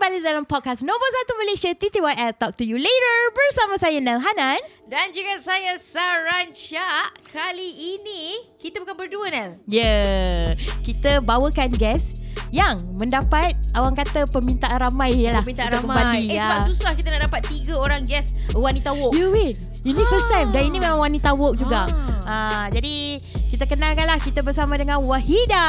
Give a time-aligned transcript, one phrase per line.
[0.00, 4.56] Kembali dalam podcast nombor 1 Malaysia TTYL Talk to you later bersama saya Nel Hanan.
[4.88, 7.12] Dan juga saya Sarancha.
[7.28, 9.60] Kali ini kita bukan berdua Nel.
[9.68, 10.69] Ya, yeah.
[10.90, 15.38] Kita bawakan guest yang mendapat orang kata permintaan ramai lah.
[15.46, 15.94] Minta untuk ramai.
[16.18, 16.42] kembali, Eh ya.
[16.42, 19.14] sebab susah kita nak dapat tiga orang guest wanita walk.
[19.14, 19.54] You wait.
[19.80, 21.86] Ini first time dan ini memang wanita walk juga.
[21.86, 22.26] Ah.
[22.28, 22.66] Ah.
[22.68, 23.16] jadi
[23.50, 25.66] kita kenalkanlah kita bersama dengan Wahida.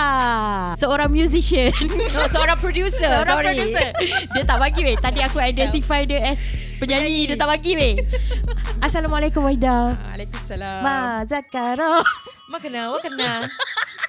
[0.75, 1.69] Seorang musician.
[2.11, 3.07] No, seorang producer.
[3.07, 3.45] Seorang Sorry.
[3.53, 3.87] producer.
[4.33, 4.97] Dia tak bagi weh.
[4.97, 6.37] Tadi aku identify dia as
[6.77, 7.29] penyanyi.
[7.29, 7.93] Dia tak bagi weh.
[8.85, 9.93] Assalamualaikum Wahida.
[10.09, 10.81] Waalaikumsalam.
[10.81, 12.01] Ma Zakara.
[12.51, 13.47] Mak kena, mak kena.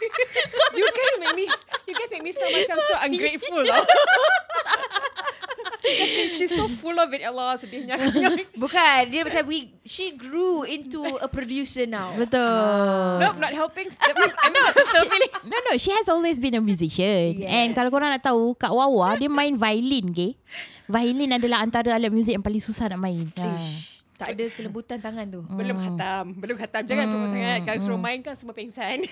[0.79, 1.47] you guys make me
[1.87, 3.87] you guys make me so macam so ungrateful lah.
[6.35, 7.99] She's so full of it Allah sedihnya.
[8.63, 12.15] Bukan, dia macam we, she grew into a producer now.
[12.15, 13.19] Betul.
[13.19, 13.91] nope, not helping.
[13.91, 14.55] That means I'm
[14.91, 15.33] still feeling.
[15.43, 17.51] No no She has always been a musician Yes.
[17.51, 20.39] And kalau korang nak tahu Kak Wawa Dia main violin ke
[20.87, 23.59] Violin adalah antara alat muzik Yang paling susah nak main ha.
[24.23, 25.41] Tak ada kelembutan tangan tu.
[25.45, 26.83] Belum khatam, belum khatam.
[26.85, 27.59] Jangan tunggu sangat.
[27.63, 29.03] Kalau suruh main kan semua pengsan.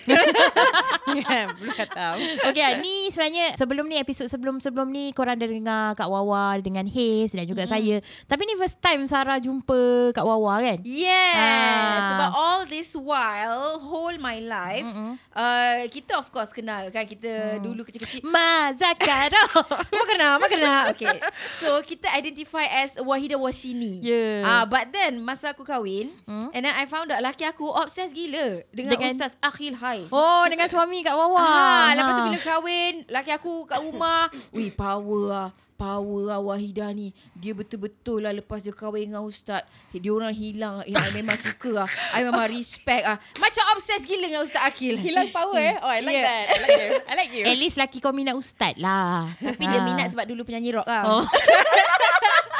[1.19, 2.15] yeah, belum khatam.
[2.47, 7.35] Okay ni sebenarnya Sebelum ni episod sebelum-sebelum ni Korang dah dengar Kak Wawa Dengan Haze
[7.35, 11.35] Dan juga saya Tapi ni first time Sarah jumpa Kak Wawa kan Yes.
[11.35, 11.99] Ah.
[12.11, 14.85] Sebab all this while, whole my life,
[15.33, 17.05] uh, kita of course kenal kan.
[17.05, 17.65] Kita Mm.
[17.65, 18.21] dulu kecil-kecil.
[18.23, 19.41] Ma Zakara
[19.97, 20.75] Mak kena, mak kena.
[20.93, 21.17] Okay.
[21.57, 24.05] So, kita identify as Wahida Wasini.
[24.05, 24.45] Yeah.
[24.45, 26.49] Ah, but then, masa aku kahwin, Hmm?
[26.51, 30.05] and then I found out laki aku obsessed gila dengan, Dengan- Ustaz Akhil Hai.
[30.09, 34.71] Oh dengan suami Kak Wawa Ah, lepas tu bila kahwin, laki aku kat rumah, wih
[34.71, 35.49] power lah.
[35.75, 37.09] Power lah Wahidah ni.
[37.33, 39.65] Dia betul-betul lah lepas dia kahwin dengan Ustaz.
[39.91, 40.85] Dia orang hilang.
[40.85, 41.89] Eh, I memang suka lah.
[42.13, 43.17] I memang respect lah.
[43.41, 45.01] Macam obsessed gila dengan Ustaz Akil.
[45.01, 45.81] Hilang power eh.
[45.81, 46.29] Oh, I like Yeah.
[46.29, 46.45] that.
[46.45, 46.93] I like you.
[47.01, 47.45] I like you.
[47.47, 51.03] At least laki kau minat ustaz lah Tapi dia minat sebab dulu penyanyi rock lah.
[51.07, 51.25] Oh.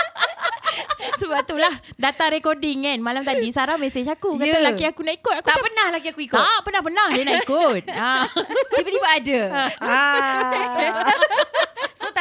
[1.21, 4.65] Sebab tu lah Data recording kan Malam tadi Sarah mesej aku Kata Ya.
[4.65, 6.41] laki aku nak ikut aku Tak macam, pernah lagi aku ikut.
[6.41, 8.15] Tak pernah-pernah Dia nak ikut ha.
[8.73, 9.41] Tiba-tiba ada.
[9.85, 11.69] ah.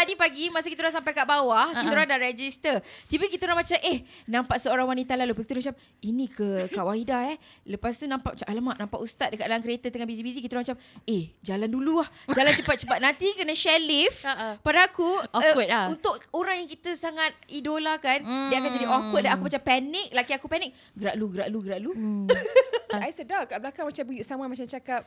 [0.09, 2.81] Tadi pagi masa kita orang sampai kat bawah, kita orang dah register.
[3.06, 5.38] Tiba kita orang macam eh nampak seorang wanita lalu.
[5.38, 7.38] Lepas tu kita orang macam ini ke Kak Wahida eh.
[7.64, 10.42] Lepas tu nampak macam alamak nampak ustaz dekat dalam kereta tengah busy-busy.
[10.42, 12.09] Kita orang macam eh jalan dulu lah.
[12.25, 12.97] Jalan cepat-cepat.
[12.97, 14.25] Nanti kena share lift.
[14.25, 14.58] Ha-ha.
[14.58, 15.86] Pada aku Awkward lah.
[15.88, 18.97] Untuk orang yang kita sangat idolakan, dia akan jadi Hmm.
[18.97, 20.09] awkward dan aku macam panik.
[20.09, 20.74] Laki aku panik.
[20.97, 21.94] Gerak lu, gerak lu, gerak lu.
[21.94, 22.26] Hmm.
[22.90, 25.06] So, I sedar kat belakang macam bunyi someone macam cakap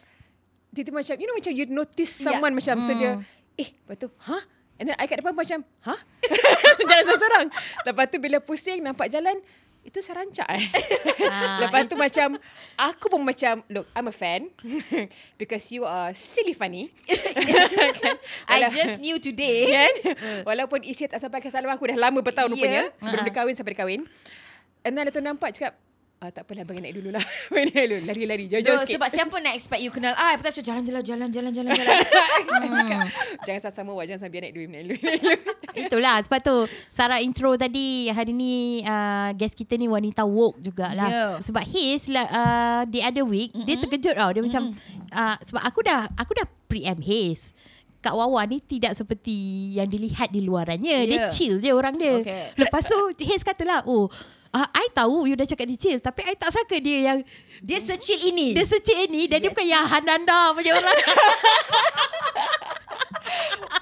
[0.71, 2.25] tiba-tiba macam you know macam you notice Yeah.
[2.31, 3.27] someone macam so dia Hmm.
[3.59, 4.39] eh lepas tu ha
[4.83, 5.95] and then I kat depan macam ha
[6.83, 7.47] jalan seorang-seorang
[7.85, 9.39] lepas tu bila pusing nampak jalan
[9.83, 10.67] itu sarancak eh
[11.25, 12.39] Ah, lepas tu macam
[12.77, 14.51] aku pun macam look I'm a fan
[15.41, 18.15] because you are silly funny kan?
[18.51, 19.67] I Walau- just knew today.
[19.69, 19.93] kan
[20.45, 22.59] walaupun isi tak sampai ke salam aku dah lama bertahun Yeah.
[22.59, 23.27] rupanya sebelum Ha.
[23.27, 24.01] dia kahwin sampai dia kahwin
[24.83, 25.75] and then dia tu nampak cakap
[26.23, 29.09] ah, tak apalah bagi naik dulu lah bagi naik dulu lari-lari jauh-jauh No, sikit sebab
[29.11, 31.99] siapa nak expect you kenal I Lepas tu macam jalan-jalan Jalan-jalan Jalan-jalan
[33.47, 35.37] Jangan sama-sama wah Jangan sampai naik dulu naik dulu, naik dulu.
[35.83, 36.57] Itulah sebab tu
[36.95, 41.35] Sarah intro tadi Hari ni uh, Guest kita ni wanita woke jugalah Yeah.
[41.43, 43.67] Sebab his lah, uh, The other week mm-hmm.
[43.67, 44.63] Dia terkejut tau Dia macam
[45.11, 47.51] uh, Sebab aku dah Aku dah preempt his
[48.03, 49.31] Kak Wawa ni tidak seperti
[49.79, 51.07] yang dilihat di luarannya.
[51.07, 51.31] Dia Yeah.
[51.31, 52.19] chill je orang dia.
[52.19, 52.51] Okay.
[52.59, 54.11] Lepas tu Haze katalah, oh,
[54.53, 55.99] uh, I tahu you dah cakap dia chill.
[55.99, 57.19] Tapi I tak sangka dia yang
[57.63, 60.99] Dia secil ini dia secik ni dan dia bukan yang Hananda punya orang.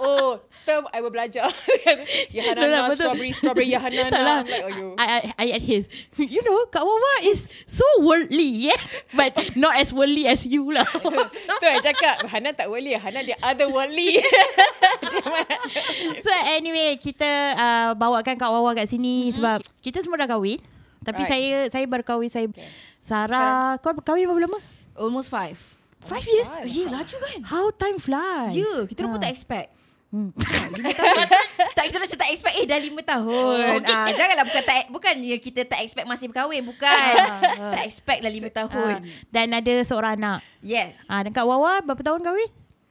[0.00, 1.54] Oh Term I will belajar lah,
[2.28, 2.96] Yahanana betul.
[3.10, 4.38] Strawberry Strawberry Yahanana Tak lah.
[4.44, 4.86] Like, oh, you.
[4.94, 5.88] I, I, I at his.
[6.16, 8.80] You know, Kak Wawa is so worldly, yeah?
[9.18, 10.84] But not as worldly as you lah.
[11.60, 14.20] Tu I cakap Hanan tak worldly Hanan dia otherworldly
[16.20, 19.36] so anyway, kita uh, bawakan Kak Wawa kat sini mm-hmm.
[19.36, 20.60] sebab kita semua dah kahwin.
[21.00, 21.32] Tapi Right.
[21.32, 22.46] saya saya baru kahwin saya
[23.00, 24.60] Sarah, kau kahwin berapa lama?
[24.92, 25.56] Almost five
[26.00, 26.48] Five years?
[26.48, 26.64] five.
[26.68, 28.56] Ya laju kan How time flies.
[28.56, 29.24] Ya kita orang pun Ha.
[29.24, 29.68] tak expect
[30.10, 30.34] Hmm.
[30.74, 31.22] Lima tahun
[31.70, 33.94] Tak kita rasa tak expect Eh dah lima tahun Okay.
[33.94, 37.14] ah, Janganlah bukan tak Bukan ya kita tak expect masih berkahwin Bukan
[37.70, 40.42] Tak expect dah lima tahun Ah, dan ada seorang anak.
[40.60, 42.50] Yes Ah, dan Kak Wawa berapa tahun kahwin?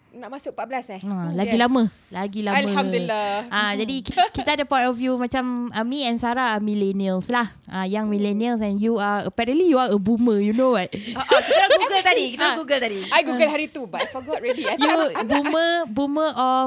[0.09, 0.99] nak masuk 14 eh.
[0.99, 1.61] Ha, Hmm, lagi kan?
[1.61, 2.57] lama, lagi lama.
[2.57, 3.45] Alhamdulillah.
[3.47, 7.29] Ah, jadi ki- kita ada point of view macam uh, me and Sarah are millennials
[7.29, 7.53] lah.
[7.63, 10.89] Ah, young millennials and you are apparently you are a boomer, you know what?
[11.13, 12.25] Ah, ah, kita orang Google tadi.
[12.27, 12.57] Kita orang Ah.
[12.57, 12.99] Google tadi.
[13.05, 14.65] I google hari tu but I forgot already.
[14.65, 16.57] I You boomer boomer or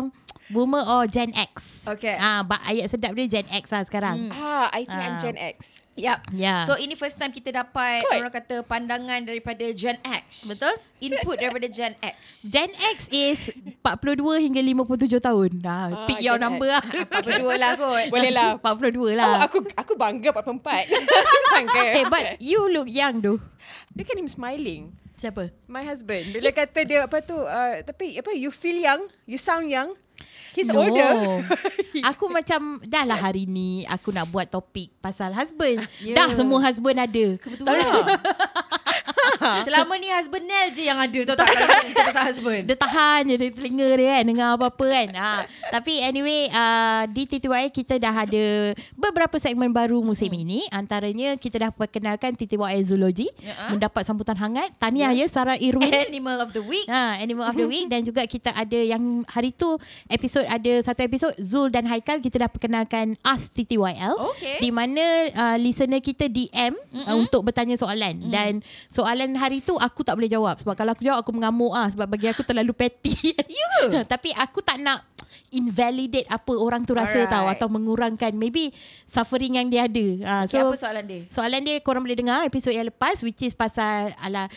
[0.52, 1.82] boomer or Gen X.
[1.88, 2.14] Okay.
[2.14, 4.28] Ah, but ayat sedap dia Gen X lah sekarang.
[4.31, 5.19] ah, I think I'm Ah.
[5.19, 5.81] Gen X.
[5.93, 6.25] Yap.
[6.32, 6.64] Ya.
[6.64, 8.16] So ini first time kita dapat Kot.
[8.16, 10.46] orang kata pandangan daripada Gen X.
[10.46, 10.72] Betul?
[10.99, 12.46] Input daripada Gen X.
[12.46, 15.50] Gen X is 42 hingga 57 tahun.
[15.58, 16.72] Dah, Ah, pick your Gen number X.
[16.72, 16.84] lah.
[17.02, 18.04] Apa berdua lah kot.
[18.08, 18.50] Boleh lah.
[18.64, 19.44] 42 Oh, lah.
[19.44, 20.88] aku aku bangga 44.
[21.52, 21.81] bangga.
[21.94, 23.40] Eh, but you look young though.
[23.93, 24.96] Look at him smiling.
[25.14, 25.54] Siapa?
[25.69, 26.34] My husband.
[26.34, 29.94] Bila kata dia apa tu, uh, tapi apa, you feel young, you sound young.
[30.53, 30.85] He's No.
[30.85, 31.49] older.
[32.12, 35.81] Aku macam dah lah hari ni aku nak buat topik pasal husband.
[36.05, 36.19] Ya.
[36.19, 37.26] Dah semua husband ada.
[37.41, 37.81] Kebetulan.
[39.66, 42.62] Selama ni husband Nel je yang ada tahu tak kalau nak cerita pasal husband.
[42.70, 45.31] Dia tahan je dari telinga dia kan Dengar apa-apa kan ha.
[45.70, 50.43] Tapi anyway uh, Di TTYL kita dah ada Beberapa segmen baru musim hmm.
[50.46, 53.75] ini Antaranya kita dah perkenalkan TTYL Zoology Ya.
[53.75, 56.87] Mendapat sambutan hangat Tahniah ya, Sarah Irwin Animal of the week.
[56.87, 61.00] Ha, Animal of the Week Dan juga kita ada yang hari tu Episod ada satu
[61.02, 64.62] episod Zul dan Haikal Kita dah perkenalkan Ask TTYL Okay.
[64.62, 65.02] Di mana
[65.34, 68.31] uh, listener kita DM uh, Untuk bertanya soalan Mm.
[68.31, 68.52] Dan
[68.93, 72.05] soalan hari tu Aku tak boleh jawab Sebab kalau aku jawab Aku mengamuk ah Sebab
[72.05, 73.17] bagi aku terlalu petty
[73.49, 74.05] Ya.
[74.12, 75.09] Tapi aku tak nak
[75.49, 77.33] Invalidate apa orang tu rasa Alright.
[77.33, 78.73] tahu Atau mengurangkan Maybe
[79.05, 81.21] Suffering yang dia ada uh, Okay, apa soalan dia?
[81.29, 84.49] Soalan dia korang boleh dengar episod yang lepas which is pasal ala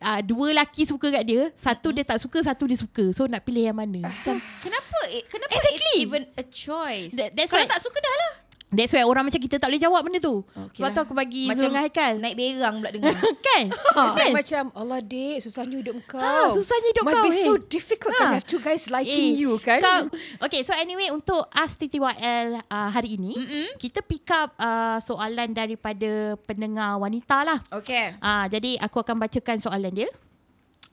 [0.00, 3.10] uh, dua lelaki suka kat dia, satu dia tak suka, satu dia suka.
[3.10, 4.04] So nak pilih yang mana?
[4.20, 5.96] So, Kenapa it, kenapa Exactly.
[5.96, 7.12] it's even a choice?
[7.12, 8.32] That- that's Kalau why- tak suka dah lah.
[8.76, 10.42] That's why orang macam kita tak boleh jawab benda tu.
[10.52, 10.96] Okay Sebab lah.
[10.96, 12.12] tu aku bagi Macam Zul dengan Haikal.
[12.20, 13.14] Naik berang pula dengar.
[13.48, 13.64] kan?
[13.70, 14.30] Like kan?
[14.34, 16.20] macam Allah dek susahnya hidup kau.
[16.20, 17.44] Ha, susahnya hidup Must kau, be eh.
[17.46, 18.32] so difficult to Ha.
[18.38, 19.80] have two guys liking you kan.
[19.80, 20.10] Kau,
[20.44, 23.66] okay, so anyway untuk Ask TTYL uh, hari ini, mm-hmm.
[23.78, 27.58] kita pick up uh, soalan daripada pendengar wanita lah.
[27.70, 28.16] Okay.
[28.18, 30.10] Ah, jadi aku akan bacakan soalan dia.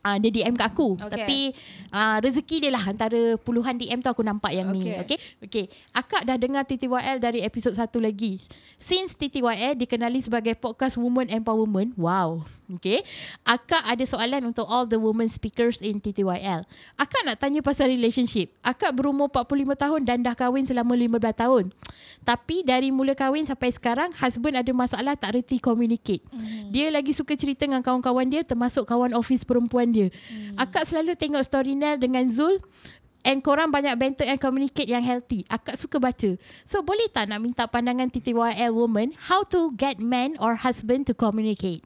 [0.01, 0.97] Ah, dia DM kat aku.
[0.97, 1.09] Okay.
[1.13, 1.39] Tapi
[1.93, 4.89] ah, rezeki dia lah antara puluhan DM tu aku nampak yang ni.
[4.89, 5.05] Okay.
[5.05, 5.17] Okay.
[5.45, 5.65] Okay.
[5.93, 8.41] Akak dah dengar TTYL dari episod satu lagi.
[8.81, 11.93] Since TTYL dikenali sebagai podcast woman empowerment.
[11.93, 12.49] Wow.
[12.79, 13.03] Okay.
[13.43, 16.63] Akak ada soalan untuk all the women speakers in TTYL.
[16.95, 18.53] Akak nak tanya pasal relationship.
[18.63, 21.65] Akak berumur 45 tahun dan dah kahwin selama 15 tahun.
[22.23, 26.23] Tapi dari mula kahwin sampai sekarang, husband ada masalah tak reti communicate.
[26.31, 26.71] Hmm.
[26.71, 30.07] Dia lagi suka cerita dengan kawan-kawan dia termasuk kawan office perempuan dia.
[30.29, 30.55] Hmm.
[30.61, 32.61] Akak selalu tengok story Nel dengan Zul
[33.25, 35.45] and korang banyak banter and communicate yang healthy.
[35.49, 36.37] Akak suka baca.
[36.65, 41.13] So boleh tak nak minta pandangan TTYL woman how to get man or husband to
[41.13, 41.85] communicate?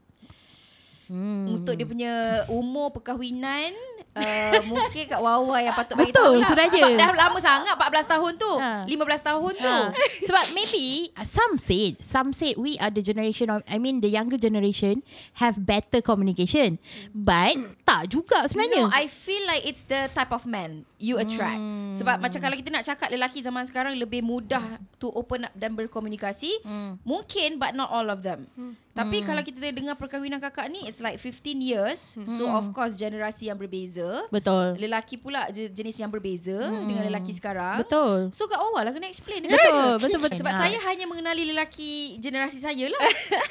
[1.06, 1.62] Hmm.
[1.62, 2.14] Untuk dia punya
[2.50, 3.70] umur perkahwinan
[4.18, 6.66] uh, Mungkin Kak Wawa yang patut bagi Betul, tahu lah.
[6.66, 8.82] Sebab dah lama sangat 14 tahun tu Ha.
[8.90, 9.94] 15 tahun tu Ha.
[10.28, 14.10] Sebab maybe uh, some said some said we are the generation of I mean the
[14.10, 15.06] younger generation
[15.38, 16.82] have better communication.
[17.14, 17.54] But
[17.86, 18.90] tak juga sebenarnya.
[18.90, 21.56] No, I feel like it's the type of man you attract.
[21.56, 21.92] Hmm.
[21.92, 24.60] Sebab macam kalau kita nak cakap lelaki zaman sekarang lebih mudah
[24.94, 26.96] to open up dan berkomunikasi, Hmm.
[27.02, 28.48] mungkin but not all of them.
[28.90, 32.16] Tapi kalau kita dengar perkahwinan kakak ni it's like 15 years.
[32.26, 34.24] So of course generasi yang berbeza.
[34.26, 34.76] Betul.
[34.78, 37.76] Lelaki pula je- jenis yang berbeza dengan lelaki sekarang.
[37.78, 38.32] Betul.
[38.32, 40.00] So Kak Wawa lah kena explain dengan Betul, saya.
[40.00, 40.38] betul, betul.
[40.40, 40.60] Sebab Ha.
[40.62, 43.04] saya hanya mengenali lelaki generasi saya lah.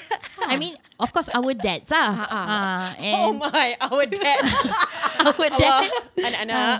[0.51, 2.09] I mean of course our dads lah.
[2.11, 2.41] Ha, ha.
[2.41, 4.41] Ah, Oh and my, our dad.
[5.29, 5.89] our dad.
[6.17, 6.77] Anak-anak.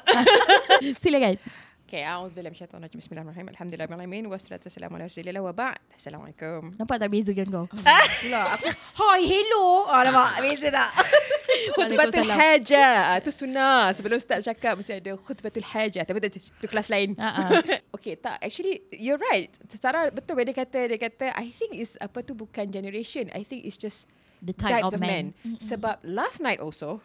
[1.03, 1.37] Silakan.
[1.85, 2.97] Okay, a'udzubillahi minasyaitonirrajim.
[2.97, 3.49] Bismillahirrahmanirrahim.
[3.53, 5.77] Alhamdulillahirabbil Wassalatu wassalamu ala rasulillah wa ba'd.
[5.93, 6.73] Assalamualaikum.
[6.81, 7.65] Nampak tak beza kan kau?
[8.25, 9.85] Pula aku, hi, hello.
[9.85, 10.29] Ah, nampak?
[10.41, 10.91] Beza tak?
[11.77, 12.37] Khutbatul Waalaikumsalam.
[12.41, 13.21] hajah.
[13.21, 13.93] Tu sunnah.
[13.93, 16.03] Sebelum start bercakap mesti ada khutbatul hajah.
[16.09, 17.13] Tapi tu, tu kelas lain.
[17.21, 17.61] Ha-ha.
[17.93, 18.41] okay, tak.
[18.41, 19.53] Actually, you're right.
[19.77, 20.89] Sarah betul dia kata.
[20.89, 23.29] Dia kata, I think is apa tu bukan generation.
[23.31, 24.09] I think it's just
[24.43, 25.33] The type types of man.
[25.57, 26.99] Sebab last night also.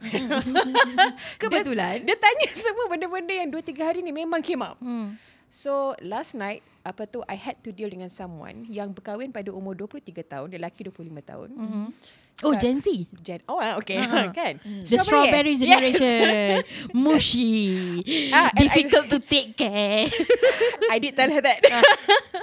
[1.41, 2.05] Kebetulan.
[2.05, 4.77] Dia, dia tanya semua benda-benda yang 2-3 hari ni memang came up.
[4.81, 5.17] Hmm.
[5.51, 9.75] So last night apa tu I had to deal dengan someone yang berkahwin pada umur
[9.75, 11.49] 23 tahun, lelaki 25 tahun.
[11.51, 11.87] Mm-hmm.
[12.41, 12.87] Oh Gen Z.
[13.21, 14.31] Gen oh ah, okay Ha-ha.
[14.39, 14.63] kan.
[14.63, 16.63] The strawberry generation.
[16.95, 17.99] Mushy.
[18.33, 20.09] Ah, and I- Difficult to take care.
[20.89, 21.61] I did tell her that.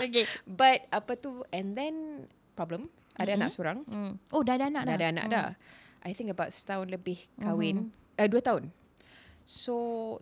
[0.03, 0.27] okay.
[0.46, 3.38] But apa tu and then problem ada Mm-hmm.
[3.42, 3.78] anak seorang.
[3.84, 4.14] Hmm.
[4.30, 4.96] Oh dah ada anak Dah dah.
[4.96, 5.48] ada anak dah.
[6.06, 7.90] I think about setahun lebih kahwin.
[8.16, 8.70] Uh, dua tahun.
[9.48, 9.74] So,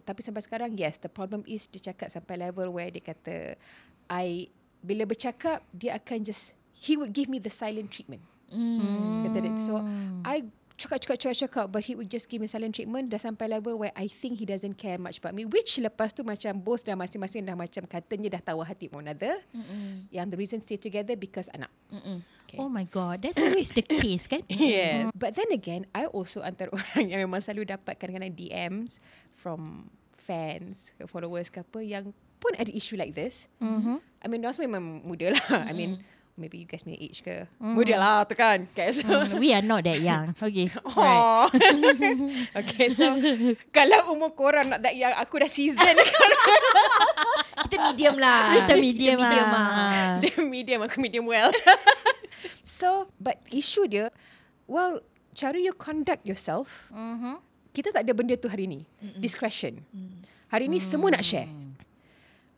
[0.06, 3.58] tapi sampai sekarang, yes, the problem is dia cakap sampai level where dia kata,
[4.06, 8.22] I, bila bercakap, dia akan just, he would give me the silent treatment.
[8.54, 9.26] Hmm.
[9.26, 9.58] Kata dia.
[9.58, 9.82] So,
[10.22, 10.46] I
[10.78, 11.66] cakap, cakap, cakap, cakap.
[11.74, 13.10] But he would just give me silent treatment.
[13.10, 15.50] Dah sampai level where I think he doesn't care much about me.
[15.50, 19.42] Which lepas tu macam both dah masing-masing dah macam katanya dah tahu hati one another.
[19.58, 20.06] Mm-mm.
[20.14, 21.74] Yang the reason stay together because anak.
[21.90, 22.22] Mm-mm.
[22.56, 22.64] Okay.
[22.64, 24.48] Oh my god, that's always the case kan?
[24.56, 25.12] Yes.
[25.12, 29.04] But then again, I also antara orang yang memang selalu dapat kadang-kadang DMs
[29.36, 33.52] from fans, followers ke apa yang pun ada issue like this.
[33.60, 34.00] Mhm.
[34.24, 35.68] I mean, Nos memang muda lah.
[35.68, 36.02] I mean,
[36.36, 37.48] maybe you guys punya age ke.
[37.60, 38.68] Muda lah tu kan.
[38.74, 40.34] Okay, so, Mm, we are not that young.
[40.46, 40.68] Okay.
[40.84, 41.48] Oh.
[42.60, 43.06] okay, so
[43.70, 45.96] kalau umur korang not that young, aku dah season.
[47.66, 48.62] Kita medium lah.
[48.62, 49.68] Kita medium, medium lah.
[49.70, 50.10] lah.
[50.22, 51.50] dia medium, aku medium well.
[52.66, 54.10] So, but issue dia,
[54.66, 55.00] well,
[55.32, 57.40] cara you conduct yourself, Mhm.
[57.72, 58.82] kita tak ada benda tu hari ni.
[59.16, 59.86] Discretion.
[60.50, 61.48] Hari ni semua nak share.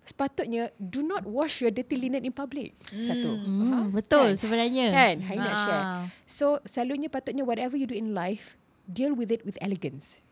[0.08, 2.72] Sepatutnya, do not wash your dirty linen in public.
[2.88, 3.28] Satu.
[3.44, 4.40] Hmm, betul Kan?
[4.40, 4.88] sebenarnya.
[4.96, 5.16] Kan?
[5.20, 5.84] Hari nak share.
[5.84, 6.04] Ah.
[6.24, 8.56] So, selalunya patutnya whatever you do in life,
[8.88, 10.24] deal with it with elegance.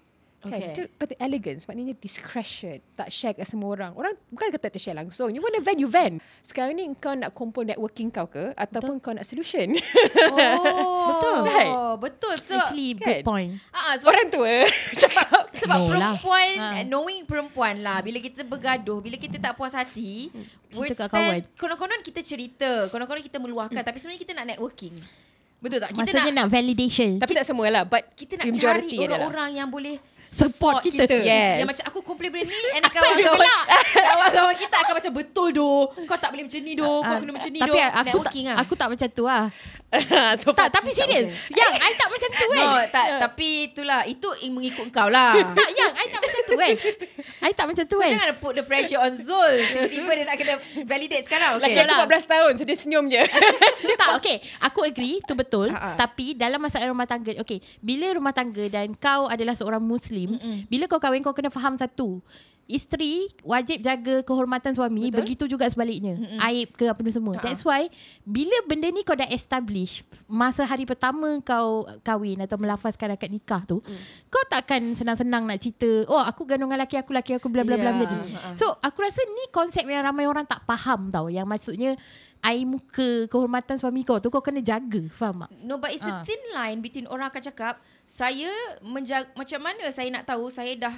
[0.46, 0.56] Kan?
[0.56, 0.74] Okay.
[0.76, 2.78] Deal with elegance, maknanya discretion.
[2.94, 3.92] Tak share kat semua orang.
[3.92, 5.30] Orang bukan kata tak share langsung.
[5.30, 6.16] You want to vent, you vent.
[6.40, 8.54] Sekarang ni kau nak kumpul networking kau ke?
[8.54, 9.74] Ataupun kau nak solution?
[10.32, 11.38] Oh, Betul.
[11.44, 11.74] Right.
[11.98, 12.36] Betul.
[12.38, 13.08] So, Actually, kan?
[13.12, 13.52] good point.
[13.70, 14.54] ah, sebab orang tua
[15.02, 15.44] cakap.
[15.56, 15.92] Sebab No lah.
[16.20, 16.84] perempuan Ha.
[16.84, 20.28] Knowing perempuan lah Bila kita bergaduh Bila kita tak puas hati
[20.68, 21.40] Cerita kat kawan.
[21.56, 25.00] Konon-konon kita cerita Konon-konon kita meluahkan Tapi sebenarnya kita nak networking
[25.58, 25.90] Betul tak?
[25.90, 27.12] Kita Maksudnya nak, nak validation.
[27.18, 27.84] Tapi tak semua lah.
[27.84, 29.26] But Kita nak cari adalah.
[29.26, 31.06] orang-orang yang boleh Support kita.
[31.22, 31.62] Yes.
[31.62, 33.46] Yang macam aku komplain benda ni And kawan-kawan
[34.10, 37.32] Kawan-kawan kita akan macam Betul doh Kau tak boleh macam ni doh Kau Ah, kena
[37.32, 39.44] macam ni tapi doh aku tak, lah aku tak macam tu lah.
[40.42, 41.32] so, Tak, tapi serius.
[41.48, 42.66] Yang I tak macam tu kan.
[42.66, 46.56] No, tak, tapi itulah Itu yang mengikut kau lah Tak, yang I tak macam tu
[46.58, 46.74] kan.
[47.46, 48.12] I tak macam tu Kau kan.
[48.12, 50.54] jangan put the pressure on Zul Tiba-tiba dia nak kena
[50.84, 53.24] Validate sekarang Laki Okay aku 14 tahun So dia senyum je
[53.96, 54.38] tak, okay.
[54.62, 55.72] Aku agree, tu betul.
[55.72, 55.96] Ha.
[55.96, 57.64] Tapi dalam masalah rumah tangga, okay.
[57.80, 60.64] Bila rumah tangga dan kau adalah seorang Muslim, Mm-mm.
[60.66, 62.24] bila kau kahwin, kau kena faham satu.
[62.66, 65.22] Isteri wajib jaga kehormatan suami Betul.
[65.22, 66.42] Begitu juga sebaliknya Mm-mm.
[66.42, 67.46] Aib ke apa ni semua Ha.
[67.46, 67.94] That's why
[68.26, 73.62] Bila benda ni kau dah establish Masa hari pertama kau kahwin Atau melafazkan akad nikah
[73.64, 73.86] tu
[74.28, 77.78] Kau takkan senang-senang nak cerita Oh aku ganung dengan laki aku Laki aku bla bla
[77.78, 78.58] bla ha.
[78.58, 81.92] So aku rasa ni konsep yang ramai orang tak faham tau Yang maksudnya
[82.42, 85.54] Air muka kehormatan suami kau tu Kau kena jaga Faham tak?
[85.62, 86.18] No but it's Ah.
[86.18, 88.50] a thin line Between orang akan cakap Saya
[88.86, 90.96] menjaga Macam mana saya nak tahu Saya dah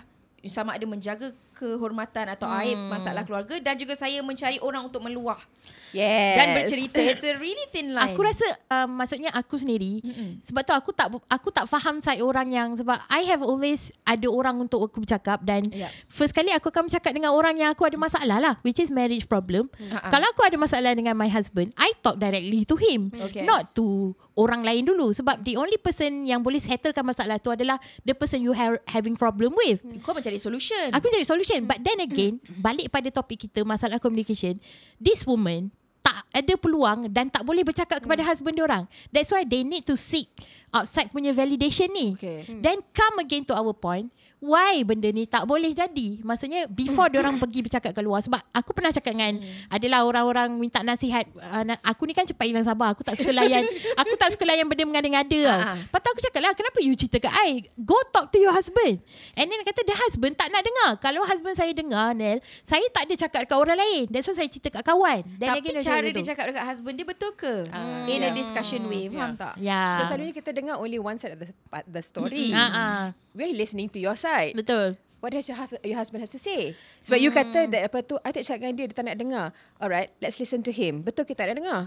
[0.47, 2.61] sama ada menjaga kehormatan atau Hmm.
[2.61, 5.41] aib masalah keluarga dan juga saya mencari orang untuk meluah
[5.89, 10.43] Yes dan bercerita it's a really thin line Aku rasa um, Maksudnya aku sendiri Mm-mm.
[10.43, 14.27] Sebab tu aku tak Aku tak faham side orang yang Sebab I have always Ada
[14.27, 15.87] orang untuk aku bercakap Dan Yep.
[16.07, 19.25] First kali aku akan bercakap dengan orang yang aku ada masalah lah Which is marriage
[19.25, 20.11] problem Ha-ha.
[20.11, 23.43] Kalau aku ada masalah dengan my husband I talk directly to him Okay.
[23.43, 27.79] Not to orang lain dulu Sebab the only person yang boleh settlekan masalah tu adalah
[28.03, 32.03] The person you have having problem with kau mencari solution Aku cari solution But then
[32.03, 34.59] again Balik pada topik kita Masalah communication
[34.99, 35.71] This woman
[36.03, 38.83] Tak ada peluang Dan tak boleh bercakap Kepada husband dia orang.
[39.09, 40.27] That's why they need to seek
[40.67, 42.19] Outside punya validation ni.
[42.19, 42.43] Okay.
[42.59, 46.21] Then come again to our point Why benda ni tak boleh jadi?
[46.21, 48.21] Maksudnya Before orang pergi bercakap ke luar.
[48.21, 52.45] Sebab aku pernah cakap dengan Adalah orang-orang minta nasihat uh, na- Aku ni kan cepat
[52.45, 52.93] hilang sabar.
[52.93, 53.65] Aku tak suka layan.
[54.05, 55.57] Aku tak suka layan benda mengada-ngada tau.
[55.57, 55.73] Ha.
[55.81, 57.65] Lepas tu aku cakap lah Kenapa you cerita kat I?
[57.81, 59.01] Go talk to your husband.
[59.33, 60.89] And then dia kata The husband tak nak dengar.
[61.01, 64.05] Kalau husband saya dengar Nel Saya tak ada cakap dekat orang lain.
[64.13, 65.25] That's why saya cerita kat kawan.
[65.41, 66.29] Dan tapi again, cara dia tu.
[66.29, 67.65] cakap dekat husband dia betul ke?
[67.73, 68.31] Ah, in a yeah.
[68.31, 69.33] discussion way faham Yeah.
[69.33, 69.53] tak?
[69.57, 71.49] Ya Sebab selalunya kita dengar Only one side of the,
[71.89, 72.53] the story.
[72.53, 73.01] Ah, ah.
[73.33, 76.77] We're listening to your side Betul What does your, hus- your husband have to say?
[77.09, 79.45] Sebab you kata that apa tu, I tak cakap dengan dia, dia tak nak dengar.
[79.75, 81.01] Alright, let's listen to him.
[81.01, 81.79] Betul kita tak nak dengar.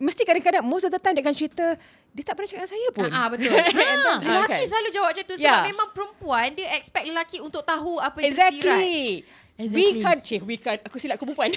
[0.00, 1.76] Mesti kadang-kadang, most of the time dia akan cerita,
[2.10, 3.08] dia tak pernah cakap dengan saya pun.
[3.12, 3.52] Ah, ah, betul.
[3.52, 4.64] Ah, Lelaki kan?
[4.64, 5.68] selalu jawab macam tu sebab Yeah.
[5.68, 8.80] memang perempuan dia expect lelaki untuk tahu apa yang tersirat.
[8.80, 9.04] Exactly.
[9.60, 10.00] We Exactly.
[10.00, 10.80] can't, cik, we can't.
[10.80, 11.52] Aku silap aku perempuan.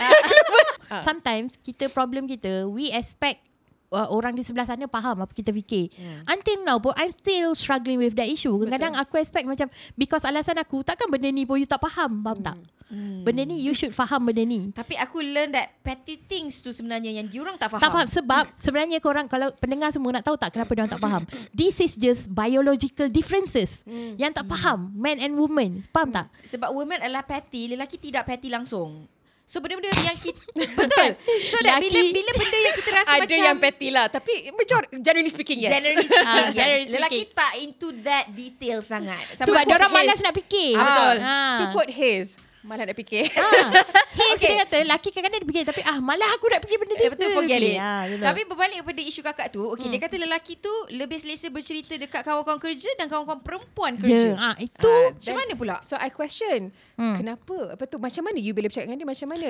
[0.91, 0.99] Ah.
[1.07, 3.47] Sometimes kita problem kita we expect
[3.93, 5.93] uh, orang di sebelah sana faham apa kita fikir.
[5.93, 6.25] Hmm.
[6.27, 8.51] Until now pun I'm still struggling with that issue.
[8.57, 12.41] Kadang-kadang aku expect macam because alasan aku takkan benda ni pun you tak faham, faham
[12.41, 12.57] tak?
[12.93, 13.25] Hmm.
[13.25, 14.69] Benda ni you should faham benda ni.
[14.69, 17.81] Tapi aku learn that petty things tu sebenarnya yang diorang tak faham.
[17.81, 21.23] Tak faham sebab sebenarnya korang kalau pendengar semua nak tahu tak kenapa dia tak faham.
[21.57, 24.13] This is just biological differences Hmm.
[24.21, 25.81] yang tak faham man and woman.
[25.89, 26.29] Faham tak?
[26.45, 29.09] Sebab women adalah petty, lelaki tidak petty langsung.
[29.45, 30.39] So benda-benda yang kita
[30.79, 31.09] betul.
[31.47, 34.05] So that bila Lelaki- bila benda yang kita rasa Ada macam yang petty lah.
[34.07, 35.71] Tapi major, generally speaking, yes.
[35.73, 36.53] Generally speaking, Ah, yes.
[36.53, 37.37] generally lelaki speaking.
[37.37, 39.21] tak into that detail sangat.
[39.35, 40.73] Sebab put dia orang malas nak fikir.
[40.73, 41.15] Ah, betul.
[41.19, 41.37] Ha.
[41.53, 43.27] To quote his, Malah nak fikir.
[43.35, 43.75] Ah,
[44.13, 44.49] His Okay.
[44.49, 47.05] dia kata laki kadang-kadang dia fikir tapi ah malah aku nak fikir benda dia.
[47.05, 47.79] Eh, betul forget Okay, it.
[48.09, 48.23] betul.
[48.23, 52.21] Tapi berbalik kepada isu kakak tu, okay, dia kata lelaki tu lebih selesa bercerita dekat
[52.21, 54.29] kawan-kawan kerja dan kawan-kawan perempuan ya, kerja.
[54.35, 55.75] ah, itu Ah, Macam mana pula?
[55.81, 57.15] So I question, Hmm.
[57.15, 57.75] kenapa?
[57.75, 57.97] Apa tu?
[57.97, 59.09] Macam mana you bila bercakap dengan dia?
[59.09, 59.49] Macam mana?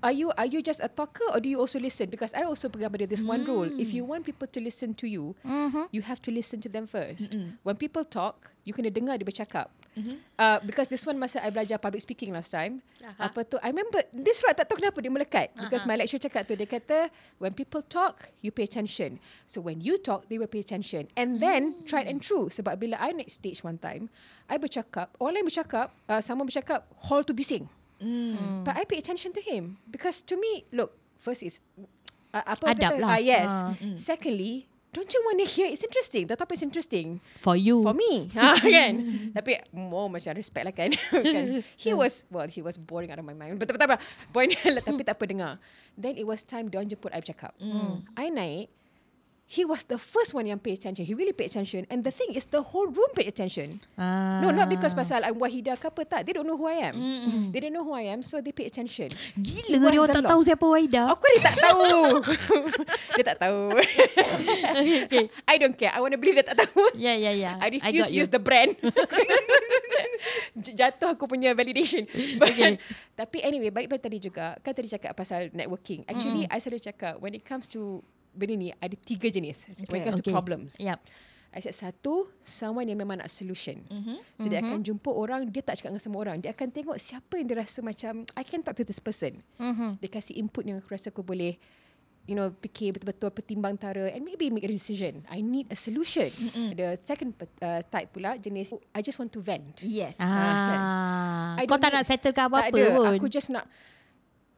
[0.00, 2.08] Are you are you just a talker or do you also listen?
[2.08, 3.68] Because I also pegang pada this one rule.
[3.76, 5.92] If you want people to listen to you, Mhm.
[5.92, 7.28] you have to listen to them first.
[7.28, 7.60] Mm-mm.
[7.60, 9.68] When people talk, you kena dengar dia bercakap.
[9.98, 10.14] Mhm.
[10.38, 13.26] Uh, because this one masa I belajar public speaking last time, Aha.
[13.26, 13.58] apa tu?
[13.58, 15.50] I remember this right tak tahu kenapa dia melekat.
[15.58, 15.90] Because Aha.
[15.90, 17.10] my lecturer cakap tu dia kata
[17.42, 19.18] when people talk, you pay attention.
[19.50, 21.10] So when you talk, they will pay attention.
[21.18, 22.46] And then try and true.
[22.46, 24.06] Sebab bila I naik stage one time,
[24.46, 27.66] I bercakap, orang lain bercakap, uh, sama bercakap, hall tu bising.
[27.98, 28.62] Hmm.
[28.62, 31.58] But I pay attention to him because to me, look, first is
[32.30, 33.08] uh, apa Adab kata, lah.
[33.10, 33.50] Ah, yes.
[33.50, 33.74] Ah.
[33.98, 35.68] Secondly, don't you want to hear?
[35.68, 36.26] It's interesting.
[36.26, 37.82] The topic is interesting for you.
[37.82, 38.94] for me, ha, kan?
[39.36, 40.90] Tapi more macam respect lah kan.
[41.34, 41.64] kan?
[41.76, 43.60] He was well, he was boring out of my mind.
[43.60, 44.00] Betul betul.
[44.32, 45.52] Point tapi tak apa dengar.
[45.98, 47.52] Then it was time dia jemput I bercakap.
[48.16, 48.72] I naik.
[49.48, 51.08] He was the first one yang pay attention.
[51.08, 51.88] He really paid attention.
[51.88, 53.80] And the thing is, the whole room paid attention.
[53.96, 54.44] Ah.
[54.44, 56.28] No, not because pasal I'm Wahidah ke apa tak.
[56.28, 56.94] They don't know who I am.
[57.00, 57.42] Mm-mm.
[57.48, 59.08] They don't know who I am, so they pay attention.
[59.40, 61.08] Gila dia orang tak tahu siapa Waida.
[61.16, 62.20] Aku ni tak tahu.
[63.16, 63.62] dia tak tahu.
[65.48, 65.96] I don't care.
[65.96, 66.92] I want to believe dia tak tahu.
[66.92, 67.56] Ya ya ya.
[67.56, 68.20] I refuse got to you.
[68.20, 68.76] use the brand.
[70.78, 72.04] Jatuh aku punya validation.
[72.40, 72.80] But, Okay.
[73.14, 74.58] Tapi anyway, balik pada tadi juga.
[74.66, 76.02] Kan tadi cakap pasal networking.
[76.10, 78.02] Actually, I selalu cakap when it comes to
[78.38, 79.66] benda ni, ada tiga jenis.
[79.90, 80.30] When it comes Okay.
[80.30, 80.78] to problems.
[80.78, 81.02] Yep.
[81.48, 83.80] I said satu, someone yang memang nak solution.
[83.88, 84.20] Mhm.
[84.36, 86.36] So dia akan jumpa orang, dia tak cakap dengan semua orang.
[86.38, 89.40] Dia akan tengok siapa yang dia rasa macam, I can talk to this person.
[89.56, 89.96] Mhm.
[89.98, 91.56] Dia kasih input yang aku rasa aku boleh
[92.28, 95.24] you know fikir betul-betul pertimbang tara and maybe make a decision.
[95.32, 96.28] I need a solution.
[96.28, 96.76] Mm-mm.
[96.76, 97.32] The second
[97.64, 99.80] uh, type pula jenis I just want to vent.
[99.80, 100.20] Yes.
[100.20, 101.56] Ah.
[101.56, 102.92] I Kau tak nak settlekan tak apa-apa ada.
[102.92, 103.06] pun.
[103.16, 103.64] Aku just nak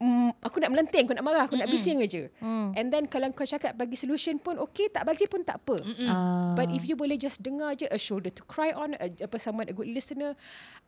[0.00, 2.26] mm, aku nak melenting, aku nak marah, aku nak bising aja.
[2.40, 2.72] Hmm.
[2.74, 5.76] And then kalau kau cakap bagi solution pun okay, tak bagi pun tak apa.
[6.08, 6.56] Ah.
[6.56, 9.68] But if you boleh just dengar je a shoulder to cry on, a, apa someone
[9.68, 10.34] a good listener,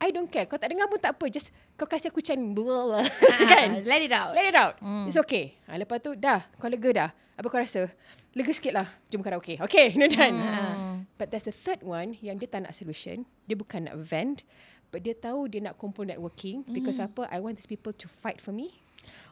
[0.00, 0.48] I don't care.
[0.48, 1.28] Kau tak dengar pun tak apa.
[1.28, 3.04] Just kau kasih aku macam blah,
[3.46, 3.68] kan?
[3.78, 4.32] Ah, Let it out.
[4.32, 4.74] Let it out.
[4.80, 5.06] Mm.
[5.12, 5.60] It's okay.
[5.68, 7.10] Ha, lepas tu dah, kau lega dah.
[7.36, 7.88] Apa kau rasa?
[8.32, 8.88] Lega sikit lah.
[9.12, 9.60] Jom karaoke.
[9.60, 10.36] Okay, no done.
[10.36, 10.96] Hmm.
[11.16, 13.24] But there's a third one yang dia tak nak solution.
[13.48, 14.44] Dia bukan nak vent.
[14.92, 16.68] But dia tahu dia nak kumpul networking.
[16.68, 17.24] Because apa?
[17.32, 18.81] I want these people to fight for me.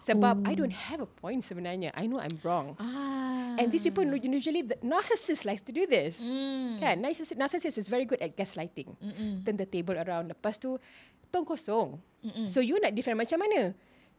[0.01, 1.93] Sebab I don't have a point sebenarnya.
[1.93, 2.73] I know I'm wrong.
[2.81, 3.61] Ah.
[3.61, 6.25] And these people usually, the narcissist likes to do this.
[6.25, 6.81] Mm.
[6.81, 6.95] Kan?
[7.05, 8.97] Narcissist, narcissist is very good at gaslighting.
[8.97, 9.45] Mm-mm.
[9.45, 10.33] Turn the table around.
[10.33, 10.81] Lepas tu,
[11.29, 12.01] tong kosong.
[12.45, 13.73] So you nak defend macam mana?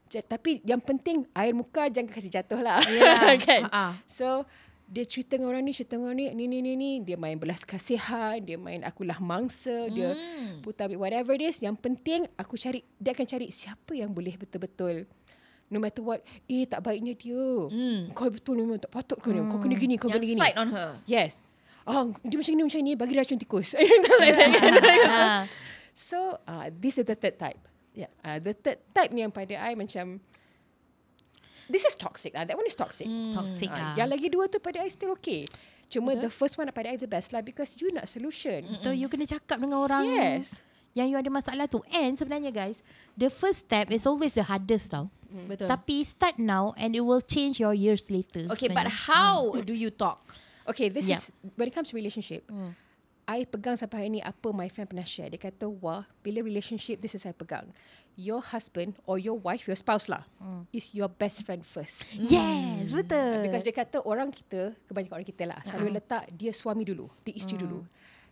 [0.08, 2.82] Ja- tapi yang penting air muka jangan kasi jatuh lah.
[2.86, 3.38] Yeah.
[3.46, 3.62] kan?
[3.66, 3.86] Ha-ha.
[4.06, 4.46] So
[4.92, 6.92] dia cerita dengan orang ni, cerita dengan orang ni, ni, ni, ni, ni.
[7.00, 10.60] Dia main belas kasihan, dia main akulah mangsa, dia Hmm.
[10.60, 11.64] putar balik, whatever it is.
[11.64, 15.08] Yang penting aku cari, dia akan cari siapa yang boleh betul-betul
[15.72, 17.40] no matter what, eh tak baiknya dia.
[17.72, 18.12] Hmm.
[18.12, 19.40] Kau betul ni memang tak patut kau ni.
[19.48, 20.42] Kau kena gini, kau kena Yang gini.
[20.44, 20.90] side on her.
[21.08, 21.40] Yes.
[21.88, 22.94] Oh, dia macam ni, macam ni.
[22.94, 23.74] Bagi racun tikus.
[25.92, 27.60] So, uh, this is the third type.
[27.92, 28.12] Yeah.
[28.24, 30.24] Uh, the third type ni yang pada I macam,
[31.68, 32.48] this is toxic lah.
[32.48, 33.08] That one is toxic.
[33.36, 33.94] Toxic Ah, ah.
[34.00, 35.44] yang lagi dua tu pada I still okay.
[35.92, 38.64] Cuma the first one pada I the best lah because you nak solution.
[38.64, 40.56] Betul, you kena cakap dengan orang Yes.
[40.94, 41.80] Yang you ada masalah tu.
[41.92, 42.84] And sebenarnya guys,
[43.16, 45.08] the first step is always the hardest tau.
[45.48, 45.72] Betul.
[45.72, 48.52] Tapi start now and it will change your years later.
[48.52, 49.08] Okay, but sebenarnya.
[49.08, 50.20] how do you talk?
[50.68, 51.18] Okay, this Yeah.
[51.18, 52.76] is, when it comes to relationship, Hmm.
[53.30, 55.32] I pegang sampai hari ni apa my friend pernah share.
[55.32, 57.72] Dia kata, wah, bila relationship, this is I pegang.
[58.20, 60.28] Your husband or your wife, your spouse lah,
[60.76, 62.04] is your best friend first.
[62.12, 63.48] Yes, betul.
[63.48, 67.32] Because dia kata orang kita, kebanyakan orang kita lah, selalu letak dia suami dulu, dia
[67.32, 67.88] isteri dulu.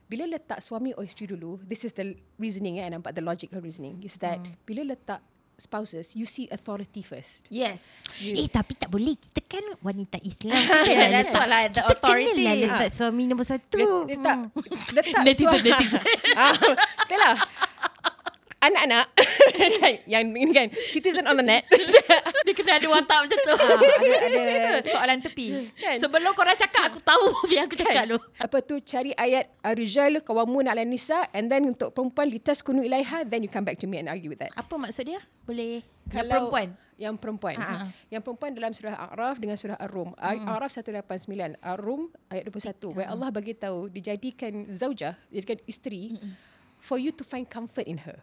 [0.09, 4.01] Bila letak suami or isteri dulu, this is the reasoning eh, nampak the logical reasoning,
[4.01, 5.21] is that bila letak
[5.55, 7.43] spouses, you see authority first.
[7.45, 7.93] Yes.
[8.17, 11.61] Eh tapi tak boleh Kita kan wanita Islam Yeah, Kita kena that's letak what lah,
[11.61, 12.31] the Kita authority.
[12.31, 12.59] kena lah Ah.
[12.79, 14.37] letak suami nombor satu Let, letak,
[14.89, 15.69] letak Netizen, suami.
[15.69, 16.03] netizen.
[16.39, 16.53] ah,
[16.97, 17.35] betul lah.
[18.59, 19.05] Anak-anak
[19.79, 21.63] kan, yang ini kan citizen on the net
[22.45, 23.79] Dia kena ada watak macam tu Ah,
[24.27, 25.71] ada ada soalan tepi.
[25.73, 30.19] kan Sebelum korang cakap Aku tahu Biar aku cakap dulu apa tu cari ayat ar-rijal
[30.19, 33.87] qawamun 'ala nisa and then untuk perempuan litas kunu ilaiha then you come back to
[33.87, 34.51] me and argue with that.
[34.55, 35.19] Apa maksud dia?
[35.43, 36.67] Boleh Yang perempuan?
[36.95, 37.55] Yang perempuan.
[37.55, 37.87] Ah.
[38.07, 40.19] Yang perempuan dalam surah A'raf dengan surah Ar-Rum.
[40.19, 46.19] A'raf 189, Ar-Rum ayat 21 where Allah bagi tahu dijadikan zaujah, dijadikan isteri
[46.79, 48.19] for you to find comfort in her.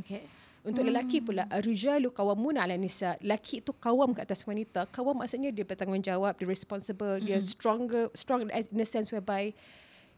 [0.00, 0.24] Okay.
[0.60, 3.16] Untuk lelaki pula ar-rijalu qawamun 'ala nisa.
[3.24, 4.84] Lelaki itu kawam ke atas wanita.
[4.92, 9.56] Kawam maksudnya dia bertanggungjawab, dia responsible, dia stronger strong as in a sense whereby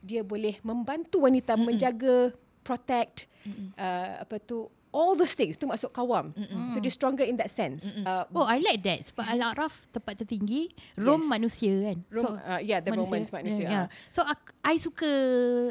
[0.02, 2.34] dia boleh membantu wanita menjaga,
[2.66, 3.30] protect
[3.78, 6.34] uh, apa tu all those things tu masuk kawam.
[6.74, 7.86] So dia stronger in that sense.
[8.02, 9.14] Uh, Oh, I like that.
[9.14, 11.30] Sebab Al-A'raf tempat tertinggi, Rom Yes.
[11.30, 11.98] manusia kan.
[12.10, 13.86] Rom- uh, yeah, the Romans manusia, Yeah, yeah.
[13.86, 14.10] ah.
[14.10, 15.10] So, aku, I suka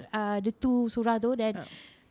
[0.10, 1.54] uh, the two surah tu dan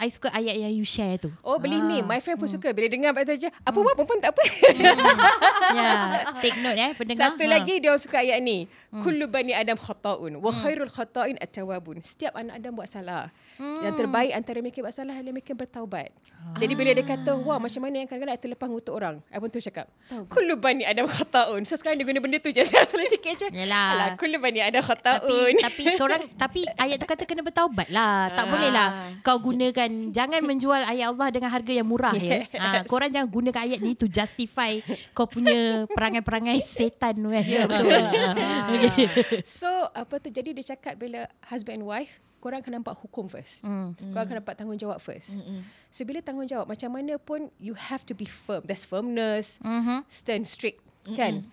[0.01, 1.29] I suka ayat yang you share tu.
[1.41, 2.07] Oh believe me, Ah.
[2.07, 3.47] my friend pun suka bila dengar baca je.
[3.47, 4.43] Apa apa pun tak apa.
[5.77, 6.25] yeah.
[6.41, 7.31] Take note eh, pendengar.
[7.31, 7.51] Satu Ha.
[7.51, 8.65] lagi dia suka ayat ni.
[8.91, 12.03] Kullu bani Adam khata'un wa khairul khata'in at-tawwabun.
[12.03, 13.31] Setiap anak Adam buat salah.
[13.61, 16.11] Yang terbaik antara mereka buat salah adalah mereka bertaubat.
[16.57, 19.21] Jadi bila dia kata, wah macam mana yang kadang-kadang I terlepas ngutuk orang.
[19.29, 19.87] I pun tu cakap,
[20.27, 21.63] kullu bani Adam khata'un.
[21.63, 22.65] So sekarang dia guna benda tu je.
[22.71, 23.49] Saya selalu sikit je.
[23.53, 23.87] Yalah.
[23.93, 25.53] Alah, kullu bani Adam tapi khata'un.
[25.61, 28.33] tapi korang tapi ayat tu kata kena bertaubat lah.
[28.33, 28.89] Tak boleh lah
[29.21, 32.47] kau gunakan jangan menjual ayat Allah dengan harga yang murah ya.
[32.55, 34.79] Ha, korang jangan gunakan ayat ni to justify
[35.13, 37.45] kau punya perangai-perangai setan tu kan.
[37.45, 37.91] Ya betul.
[38.75, 39.07] okay.
[39.43, 43.61] So apa tu jadi dia cakap bila husband and wife korang akan nampak hukum first.
[43.61, 43.93] Hmm.
[43.93, 45.37] Korang akan nampak tanggungjawab first.
[45.93, 48.65] So bila tanggungjawab macam mana pun you have to be firm.
[48.65, 50.09] There's firmness, Mhm.
[50.09, 51.45] stern strict kan.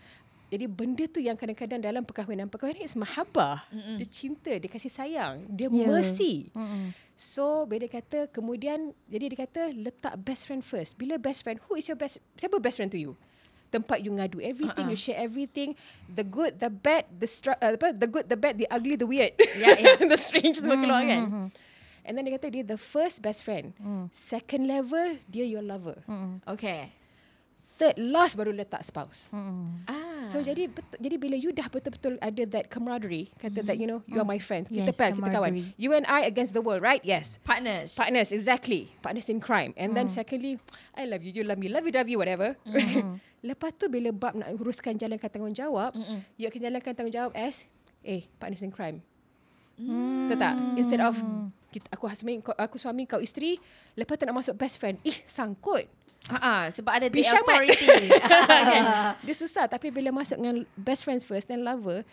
[0.48, 3.68] Jadi benda tu yang kadang-kadang dalam perkahwinan perkahwinan is mahabbah.
[3.70, 5.84] Dia cinta, dia kasih sayang, dia Ya.
[5.84, 6.48] mercy.
[6.56, 6.96] Mm-mm.
[7.20, 10.96] So bila dia kata kemudian jadi dia kata letak best friend first.
[10.96, 13.20] Bila best friend, who is your best siapa best friend to you?
[13.68, 14.96] Tempat you ngadu everything, Uh-uh.
[14.96, 15.76] you share everything,
[16.08, 19.04] the good, the bad, the str- uh, apa, the good, the bad, the ugly, the
[19.04, 19.36] weird.
[19.60, 20.00] Yeah, yeah.
[20.12, 21.52] the strange semua keluar kan.
[22.08, 23.76] And then dia kata dia the first best friend.
[24.16, 26.00] Second level dia your lover.
[26.48, 26.96] Okay.
[27.78, 29.30] Third last baru letak spouse.
[29.30, 29.86] Mm-mm.
[29.86, 30.26] Ah.
[30.26, 34.02] So jadi betul, jadi bila you dah betul-betul ada that camaraderie, kata that you know
[34.10, 35.54] you are my friend, kita Yes, pal, kita kawan.
[35.78, 37.06] You and I against the world, right?
[37.06, 37.38] Yes.
[37.46, 37.94] partners.
[37.94, 38.90] Partners, exactly.
[39.06, 39.78] Partners in crime.
[39.78, 40.58] And then secondly,
[40.98, 42.58] I love you, you love me, love you, love you, whatever.
[43.48, 45.94] Lepas tu bila bab nak uruskan jalankan tanggungjawab,
[46.34, 47.70] you akan jalankan tanggungjawab as,
[48.02, 49.06] eh, partners in crime.
[49.78, 50.56] Betul tak?
[50.82, 51.14] Instead of
[51.70, 53.62] kita, aku husband, kau, aku suami, kau isteri,
[53.94, 54.98] lepas tu nak masuk best friend.
[55.06, 55.86] Ih, sangkut.
[56.28, 58.12] Ha sebab ada the Pisang authority.
[58.74, 59.16] kan?
[59.24, 62.04] Dia susah tapi bila masuk dengan best friends first then lover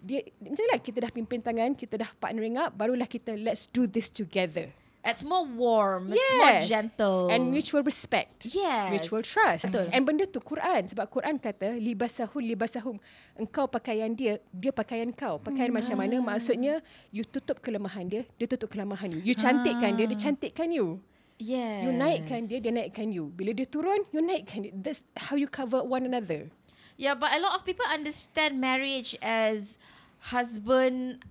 [0.00, 4.08] dia itulah kita dah pimpin tangan, kita dah partnering up, barulah kita let's do this
[4.08, 4.72] together.
[5.00, 6.12] It's more warm.
[6.12, 7.32] It's more gentle.
[7.32, 8.44] And mutual respect.
[8.44, 8.92] Yes.
[8.92, 9.64] Mutual trust.
[9.64, 9.88] Betul.
[9.96, 10.84] And benda tu Quran.
[10.92, 13.00] Sebab Quran kata, libasahun libasahum.
[13.32, 15.40] Engkau pakaian dia, dia pakaian kau.
[15.40, 16.20] Pakaian macam mana?
[16.20, 19.32] Maksudnya, you tutup kelemahan dia, dia tutup kelemahan you.
[19.32, 21.00] You cantikkan dia, dia cantikkan you.
[21.40, 21.88] Yes.
[21.88, 23.32] You naikkan dia, dia naikkan you.
[23.32, 24.72] Bila dia turun, you naikkan dia.
[24.76, 26.52] That's how you cover one another.
[27.00, 29.80] Yeah, but a lot of people understand marriage as
[30.28, 31.24] husband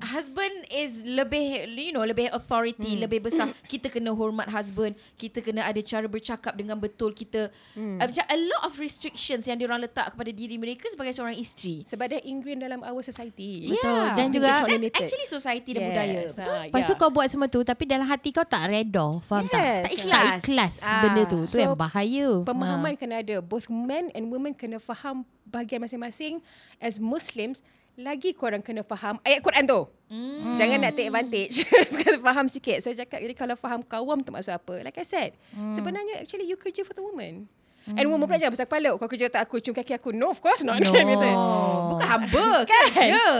[0.00, 3.02] husband is lebih you know lebih authority hmm.
[3.04, 8.00] lebih besar kita kena hormat husband kita kena ada cara bercakap dengan betul kita hmm.
[8.00, 11.82] uh, macam a lot of restrictions yang diorang letak kepada diri mereka sebagai seorang isteri
[11.90, 13.70] Sebab dia ingrained dalam our society.
[13.70, 13.90] Betul.
[13.90, 14.16] Yeah.
[14.16, 17.00] Dan juga- That's actually society dan budaya betul ah, Lepas tu yeah.
[17.00, 19.06] kau buat semua tu tapi dalam hati kau tak redha.
[19.26, 19.58] Faham tak?
[19.58, 19.66] Yes.
[19.66, 20.20] Tak Tak ikhlas.
[20.20, 21.02] Tak ikhlas Ah.
[21.02, 21.40] benda tu.
[21.44, 22.28] Tu So, yang bahaya.
[22.46, 23.36] Pemahaman kena ada.
[23.42, 26.38] Both men and women kena faham bahagian masing-masing.
[26.78, 27.64] As Muslims,
[28.00, 29.80] lagi korang kena faham ayat Quran tu.
[30.10, 30.58] Mm.
[30.58, 31.56] Jangan nak take advantage.
[32.02, 32.82] Kena faham sikit.
[32.82, 34.82] Saya cakap, jadi kalau faham kawam tu maksud apa?
[34.82, 35.70] Like I said, mm.
[35.78, 37.46] sebenarnya actually you kerja for the woman.
[37.90, 37.98] Mm.
[37.98, 38.94] And woman pula jangan besar kepala.
[38.94, 40.10] Kau kerja tak aku, cium kaki aku.
[40.10, 40.78] No, of course not.
[40.90, 41.90] No.
[41.90, 42.86] Bukan hamba kan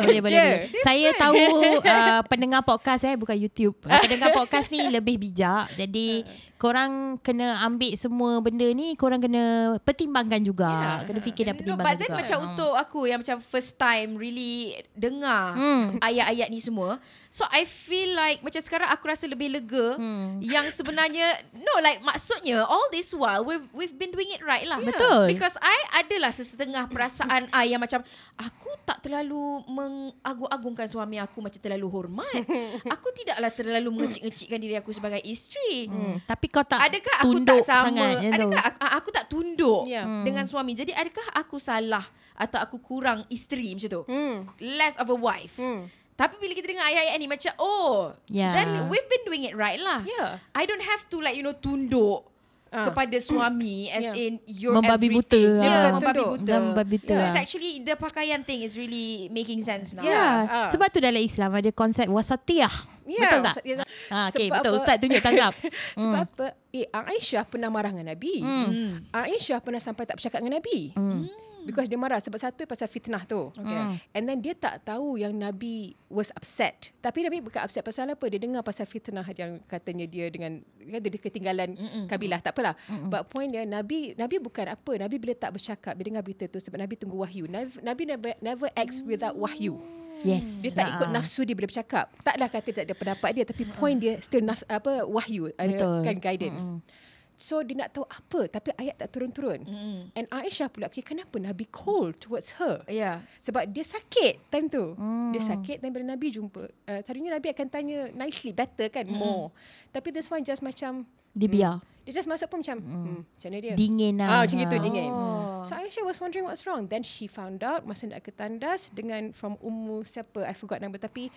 [0.02, 0.42] Boleh, boleh, Kerja.
[0.42, 0.82] boleh.
[0.82, 1.38] Saya tahu
[1.86, 3.78] uh, pendengar podcast eh, bukan YouTube.
[3.82, 5.70] Uh, pendengar podcast ni lebih bijak.
[5.76, 9.42] Jadi, korang kena ambil semua benda ni, korang kena
[9.80, 10.68] pertimbangkan juga.
[10.68, 10.98] Yeah.
[11.06, 12.18] Kena fikir dan No, pertimbangkan but then juga.
[12.18, 15.96] macam untuk aku yang macam first time really dengar Hmm.
[16.00, 16.98] ayat-ayat ni semua.
[17.30, 20.42] So I feel like macam sekarang aku rasa lebih lega Hmm.
[20.42, 24.82] yang sebenarnya no like maksudnya all this while we've we've been doing it right lah.
[24.82, 25.30] Betul.
[25.30, 28.02] Because I adalah sesetengah perasaan I yang macam
[28.34, 32.42] aku tak terlalu mengagung-agungkan suami aku macam terlalu hormat.
[32.98, 35.86] aku tidaklah terlalu mengecik-ngecikkan diri aku sebagai isteri.
[35.86, 36.18] Hmm.
[36.26, 38.34] Tapi kau tak Adakah aku tunduk tak sama sangat.
[38.34, 40.26] Adakah aku, aku tak tunduk yeah.
[40.26, 42.02] dengan suami Jadi adakah aku salah
[42.34, 44.50] Atau aku kurang isteri macam tu Hmm.
[44.58, 45.86] Less of a wife Hmm.
[46.20, 48.52] Tapi bila kita dengar ayat-ayat ni Macam oh Ya.
[48.52, 50.44] Then we've been doing it right lah Yeah.
[50.52, 52.28] I don't have to like you know Tunduk
[52.70, 52.86] Ah.
[52.86, 54.14] Kepada suami As Yeah.
[54.14, 55.34] in your Membabi buta.
[55.34, 57.14] Yeah, Betul, membabi buta Membabi buta.
[57.18, 60.34] So it's actually The pakaian thing is really Making sense now Ya, Yeah.
[60.46, 60.68] Ah.
[60.70, 62.70] sebab tu dalam Islam ada konsep wasatiyah.
[63.10, 63.54] Ya, betul tak?
[63.66, 63.74] Ya,
[64.08, 64.70] Ha, okay, sebab betul.
[64.70, 64.78] apa?
[64.78, 65.52] Ustaz tunjuk tangkap.
[65.98, 66.46] Sebab apa?
[66.70, 68.38] Eh, Aisyah pernah marah dengan Nabi.
[68.38, 69.02] Hmm.
[69.10, 70.94] Aisyah pernah sampai tak bercakap dengan Nabi.
[70.94, 71.26] Hmm.
[71.64, 73.52] Because dia marah sebab satu pasal fitnah tu.
[73.52, 73.76] Okay.
[73.76, 73.96] Hmm.
[74.12, 76.90] And then dia tak tahu yang Nabi was upset.
[76.98, 78.24] Tapi Nabi bukan upset pasal apa?
[78.26, 82.04] Dia dengar pasal fitnah yang katanya dia dengan kan dia ketinggalan Mm-mm.
[82.08, 82.40] kabilah.
[82.40, 82.74] Tak apalah.
[83.06, 84.92] But point dia Nabi Nabi bukan apa.
[84.96, 87.44] Nabi bila tak bercakap dia dengar berita tu sebab Nabi tunggu wahyu.
[87.46, 89.76] Nabi, Nabi never never acts without wahyu.
[90.20, 90.60] Yes.
[90.60, 91.14] Dia tak ikut Ah.
[91.16, 92.12] nafsu dia bila bercakap.
[92.20, 96.00] Taklah kata tak ada pendapat dia tapi point dia still naf, apa wahyu ada Betul.
[96.04, 96.66] kan guidance.
[96.68, 97.08] Mm-mm.
[97.40, 99.64] So dia nak tahu apa tapi ayat tak turun-turun.
[99.64, 100.00] Mm.
[100.12, 102.84] And Aisyah pula fikir kenapa Nabi cold towards her.
[102.84, 103.24] Yeah.
[103.40, 104.92] Sebab dia sakit time tu.
[104.92, 105.32] Hmm.
[105.32, 106.68] Dia sakit dan bila Nabi jumpa.
[106.84, 109.56] Uh, tadinya Nabi akan tanya nicely, better kan, more.
[109.88, 111.80] Tapi this one just macam, Dia biar.
[112.04, 113.74] dia just masuk pun macam, hmm, macam mana dia?
[113.78, 114.28] Dingin lah.
[114.28, 115.08] Ah, macam gitu, dingin.
[115.08, 115.64] Oh.
[115.64, 116.92] So Aisyah was wondering what's wrong.
[116.92, 121.00] Then she found out masa nak ke tandas dengan from Ummu siapa, I forgot nama
[121.00, 121.32] tapi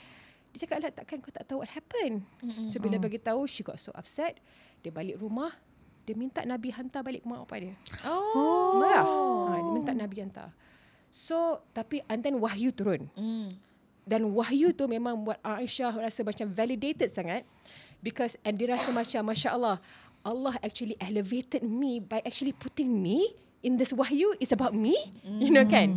[0.51, 2.27] dia cakap lah takkan kau tak tahu what happened.
[2.69, 4.37] So bila bagi tahu, she got so upset.
[4.83, 5.55] Dia balik rumah,
[6.03, 7.75] dia minta Nabi hantar balik mak bapak dia.
[8.03, 8.79] Oh.
[8.79, 9.03] Marah.
[9.03, 10.51] Ha, dia minta Nabi hantar.
[11.07, 13.07] So, tapi and then wahyu turun.
[13.13, 13.55] Mm.
[14.03, 17.47] Dan wahyu tu memang buat Aisyah rasa macam validated sangat
[18.03, 19.79] because and dia rasa macam Masya Allah
[20.23, 23.31] Allah actually elevated me by actually putting me
[23.63, 24.91] in this wahyu is about me
[25.39, 25.95] you know kan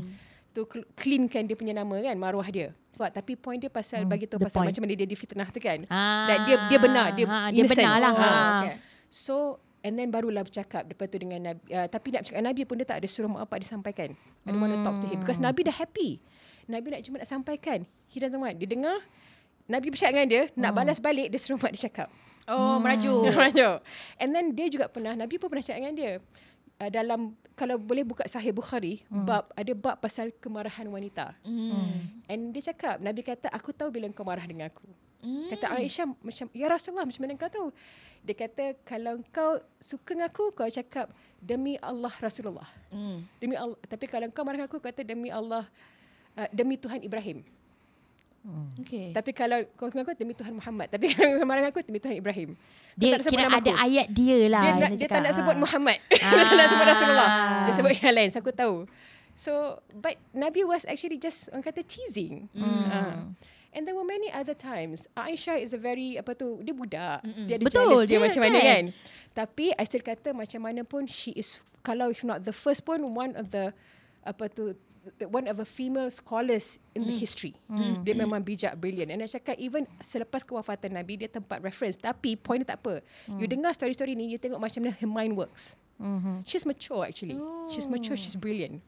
[0.54, 4.30] tu cl- cleankan dia punya nama kan maruah dia sebab tapi point dia pasal bagi
[4.30, 4.70] tahu pasal point.
[4.70, 7.94] macam mana dia difitnah tu kan Ah, that dia dia benar dia ha, dia benar
[7.98, 8.12] lah.
[8.14, 8.30] Ha.
[8.62, 8.74] okay.
[9.10, 12.82] so and then barulah bercakap lepas tu dengan Nabi uh, tapi nak cakap Nabi pun
[12.82, 14.08] dia tak ada suruh mak bapak dia sampaikan
[14.42, 16.18] I don't want to talk to him because Nabi dah happy
[16.66, 18.98] Nabi nak cuma nak sampaikan he doesn't want dia dengar
[19.70, 22.10] Nabi bercakap dengan dia nak balas balik dia suruh mak dia cakap
[22.46, 23.26] Oh, merajuk.
[23.34, 23.82] Merajuk.
[24.22, 26.12] And then dia juga pernah Nabi pun pernah cakap dengan dia
[26.78, 31.34] uh, dalam kalau boleh buka Sahih Bukhari bab ada bab pasal kemarahan wanita.
[31.42, 32.22] Mm.
[32.30, 34.86] And dia cakap Nabi kata aku tahu bila kau marah dengan aku.
[35.24, 35.48] Mm.
[35.56, 37.68] Kata Aisyah macam ya Rasulullah macam mana kau tahu?
[38.26, 41.06] Dia kata kalau kau suka dengan aku kau cakap
[41.38, 42.66] demi Allah Rasulullah.
[42.90, 43.18] Mm.
[43.38, 45.62] Demi Allah tapi kalau kau marah aku kau kata demi Allah
[46.34, 47.46] uh, demi Tuhan Ibrahim.
[48.78, 49.10] Okay.
[49.10, 50.86] Tapi kalau kau suka aku demi Tuhan Muhammad.
[50.86, 52.54] Tapi kalau kau marah aku demi Tuhan Ibrahim.
[52.94, 53.74] Dia tak kira ada aku.
[53.76, 54.62] ayat dia lah.
[54.62, 55.10] dia, nak, dia cakap.
[55.10, 55.62] tak nak sebut Ah.
[55.62, 55.98] Muhammad.
[56.10, 57.28] dia tak nak sebut Rasulullah.
[57.30, 57.74] Dia Ah.
[57.74, 58.28] sebut yang lain.
[58.30, 58.76] So aku tahu.
[59.36, 59.52] So,
[59.92, 62.48] but Nabi was actually just orang kata teasing.
[62.56, 62.86] Hmm.
[62.88, 63.14] Ah.
[63.76, 65.04] And there were many other times.
[65.12, 67.20] Aisyah is a very apa tu, dia budak.
[67.44, 68.64] Dia ada Betul, jealous dia, dia macam mana kan?
[68.64, 68.84] kan.
[69.36, 73.04] Tapi I still kata macam mana pun she is kalau if not the first pun
[73.12, 73.76] one of the
[74.24, 74.72] apa tu
[75.30, 77.54] one of the female scholars in the history.
[78.02, 79.12] Dia memang bijak, brilliant.
[79.12, 81.94] And I cakap even selepas kewafatan Nabi, dia tempat reference.
[82.00, 83.04] Tapi point dia tak apa.
[83.36, 85.76] You dengar story-story ni, you tengok macam mana her mind works.
[86.00, 86.42] Mhm.
[86.44, 87.38] She's mature actually.
[87.70, 88.82] She's mature, she's brilliant.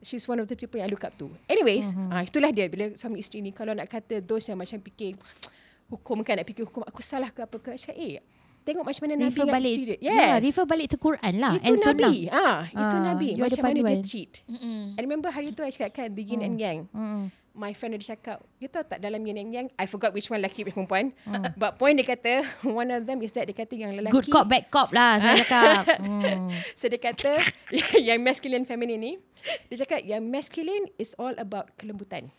[0.00, 1.28] She's one of the people yang I look up to.
[1.44, 5.16] Anyways, ah itulah dia bila suami isteri ni kalau nak kata those yang macam fikir
[5.92, 8.22] hukum kan nak fikir hukum aku salah ke apa ke Aisyah, eh
[8.60, 9.72] tengok macam mana Nabi Refer dengan balik.
[9.72, 9.98] isteri dia.
[9.98, 10.40] Yeah, Yes.
[10.42, 11.52] refer balik to Quran lah.
[11.54, 12.12] itu and Nabi.
[12.22, 12.28] Sunnah.
[12.30, 13.28] Ah, itu Ah, Nabi.
[13.34, 14.30] Macam mana dia treat.
[14.44, 14.80] Mm-mm.
[14.94, 16.78] I remember hari tu I cakap kan the yin and yang.
[16.92, 17.32] Mm.
[17.50, 20.38] My friend ada cakap, you tahu tak dalam yin and yang, I forgot which one
[20.38, 21.10] lelaki which perempuan.
[21.26, 21.50] Hmm.
[21.60, 24.14] But point dia kata, one of them is that dia kata yang lelaki.
[24.14, 25.82] Good cop, bad cop lah saya cakap.
[26.06, 26.54] mm.
[26.78, 27.42] So dia kata
[27.98, 29.12] yang masculine feminine ni,
[29.66, 32.30] dia cakap yang masculine is all about kelembutan.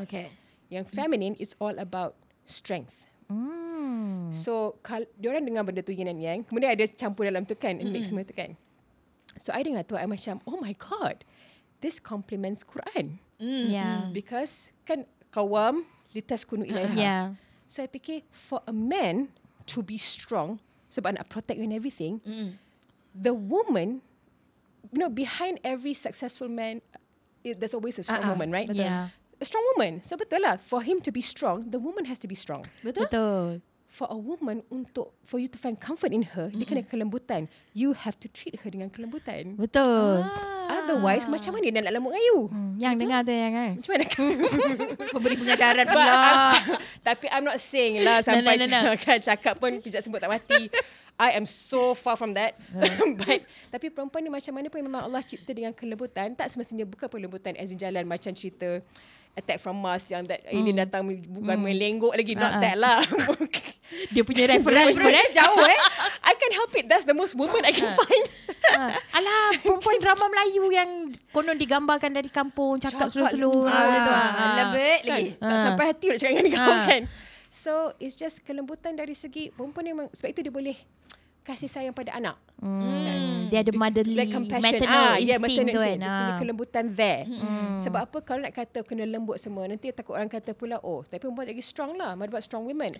[0.00, 0.32] Okay.
[0.72, 2.16] Yang feminine is all about
[2.48, 2.96] strength.
[3.28, 4.32] Mm.
[4.32, 7.52] So kal dia orang dengar benda tu yin and yang, kemudian ada campur dalam tu
[7.52, 8.56] kan, and mix semua tu kan.
[9.38, 11.26] So I dengar tu I macam, oh my god,
[11.84, 13.20] this complements Quran.
[13.36, 13.68] Mm.
[13.68, 14.08] Yeah.
[14.08, 15.84] Because kan kawam
[16.16, 16.96] litaskunu ilaiha.
[16.96, 17.24] Yeah.
[17.68, 19.28] So I fikir for a man
[19.68, 22.56] to be strong sebab nak protect you and everything, Mm.
[23.12, 24.00] the woman,
[24.94, 26.80] you know, behind every successful man,
[27.42, 28.70] it, there's always a strong ah, woman, right?
[28.70, 28.86] betul.
[28.86, 29.12] Yeah.
[29.42, 30.00] A strong woman.
[30.06, 30.62] So betul lah.
[30.62, 32.64] For him to be strong, the woman has to be strong.
[32.86, 33.10] Betul?
[33.10, 33.50] Betul.
[33.94, 37.46] For a woman untuk for you to find comfort in her, dia kena kelembutan.
[37.78, 39.54] You have to treat her dengan kelembutan.
[39.54, 40.18] Betul.
[40.18, 40.82] Ah.
[40.82, 42.38] Otherwise, macam mana dia nak lembut dengan you?
[42.50, 43.72] Hmm, yang dengar tu yang kan.
[43.78, 44.04] Macam mana?
[45.14, 46.10] Pemberi pengajaran pula.
[46.10, 48.80] I'm- Tapi I'm not saying lah sampai no, no.
[49.06, 50.74] kan cakap pun pijat sebut tak mati.
[51.14, 52.58] I am so far from that.
[53.22, 56.34] But tapi perempuan ni macam mana pun memang Allah cipta dengan kelembutan.
[56.34, 58.82] Tak semestinya bukan kelembutan as in jalan macam cerita
[59.34, 62.34] Attack from Mars yang that alien datang bukan main lenggok lagi.
[62.34, 62.62] Not Uh-uh.
[62.62, 62.98] that lah.
[64.14, 65.26] Dia punya reference pun eh.
[65.38, 65.80] jauh eh.
[66.22, 66.86] I can help it.
[66.86, 68.24] That's the most woman I can find.
[68.64, 68.94] Ha.
[69.12, 70.90] Alah, perempuan drama Melayu yang
[71.30, 73.66] konon digambarkan dari kampung, cakap slow-slow.
[73.66, 73.70] lembut.
[73.70, 74.10] Ah, gitu.
[74.10, 74.54] Ah.
[74.56, 75.10] lembut kan?
[75.10, 75.28] lagi.
[75.36, 75.60] Tak Ah.
[75.60, 76.84] sampai hati nak cakap dengan kau Ah.
[76.84, 77.02] kan.
[77.50, 80.74] So it's just kelembutan dari segi perempuan memang sebab itu dia boleh
[81.44, 82.40] kasih sayang pada anak.
[82.56, 83.46] Hmm.
[83.46, 84.64] Dia ada motherly, Like compassion.
[84.80, 85.84] maternal ah, yeah, instinct maternal tu kan.
[85.84, 86.00] instinct.
[86.00, 86.38] Dia punya Ah.
[86.40, 87.22] kelembutan there.
[87.24, 87.76] Hmm.
[87.78, 91.20] Sebab apa kalau nak kata kena lembut semua nanti takut orang kata pula oh tapi
[91.20, 92.16] perempuan lagi strong lah.
[92.16, 92.96] What about strong women?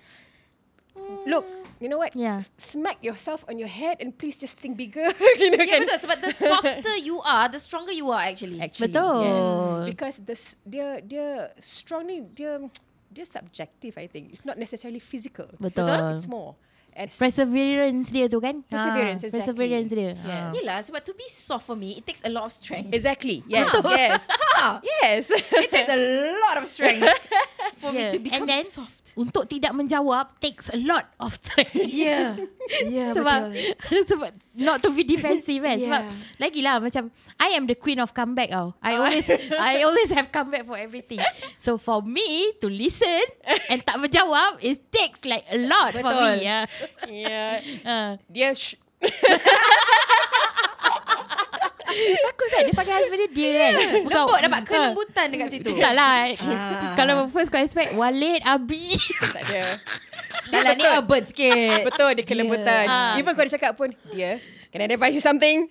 [1.27, 1.43] Look,
[1.81, 2.15] you know what?
[2.15, 2.39] Yeah.
[2.55, 5.03] Smack yourself on your head and please just think bigger.
[5.43, 5.81] you know Ya kan?
[5.83, 8.63] betul sebab the softer you are, the stronger you are actually.
[8.63, 9.19] Actually, Betul.
[9.19, 9.49] Yes.
[9.89, 12.63] Because the s- dia dia strong ni dia
[13.11, 14.31] dia subjective I think.
[14.31, 15.51] It's not necessarily physical.
[15.59, 16.15] Betul.
[16.15, 16.55] It's more.
[16.95, 18.63] Perseverance dia tu kan.
[18.65, 19.43] Perseverance, exactly.
[19.43, 20.15] Perseverance dia.
[20.15, 20.23] Yes.
[20.23, 20.51] Ah.
[20.55, 22.95] Yelah sebab to be soft for me, it takes a lot of strength.
[22.95, 23.43] exactly.
[23.51, 23.67] Yes.
[23.85, 24.23] yes.
[24.55, 25.27] Ah, yes.
[25.35, 26.01] it takes a
[26.41, 27.03] lot of strength
[27.83, 28.15] for me Yeah.
[28.15, 29.04] to become And then- soft.
[29.15, 31.71] Untuk tidak menjawab takes a lot of time.
[31.95, 32.35] Ya.
[32.83, 34.03] Ya, sebab betul.
[34.11, 35.87] sebab not to be defensive kan Yeah.
[35.87, 36.03] sebab
[36.39, 40.65] lagilah macam I am the queen of comeback tau I always I always have comeback
[40.65, 41.23] for everything
[41.57, 43.23] so for me to listen
[43.69, 46.25] and tak menjawab it takes like a lot for Betul.
[46.25, 46.63] me yeah.
[47.07, 47.53] Yeah.
[47.85, 48.81] uh, Dia sh-
[51.97, 53.73] bagus kan dia panggil husband dia dia kan
[54.05, 55.71] Bukan, Nampak dapat kelembutan dekat situ.
[55.77, 56.13] tak lah
[56.45, 56.95] Ah.
[56.95, 58.95] Kalau first kau expect Walid Abi
[59.31, 59.63] tak ada.
[60.45, 61.85] Dah lah ni urban sikit.
[61.85, 62.85] Betul dia kelembutan.
[62.85, 63.15] Ah.
[63.17, 65.71] Even kalau dia cakap pun dia Can I advise you something?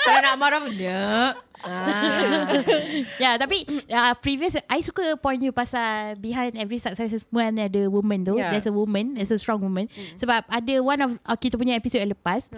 [0.00, 1.36] Kalau nak marah pun dia.
[1.62, 2.58] Ah.
[3.22, 8.22] Ya tapi uh, previous I suka point you pasal behind every successful man ada woman
[8.26, 8.36] tu.
[8.38, 8.50] Yeah.
[8.54, 9.86] There's a woman, there's a strong woman.
[10.18, 12.50] Sebab ada one of uh, kita punya episode yang lepas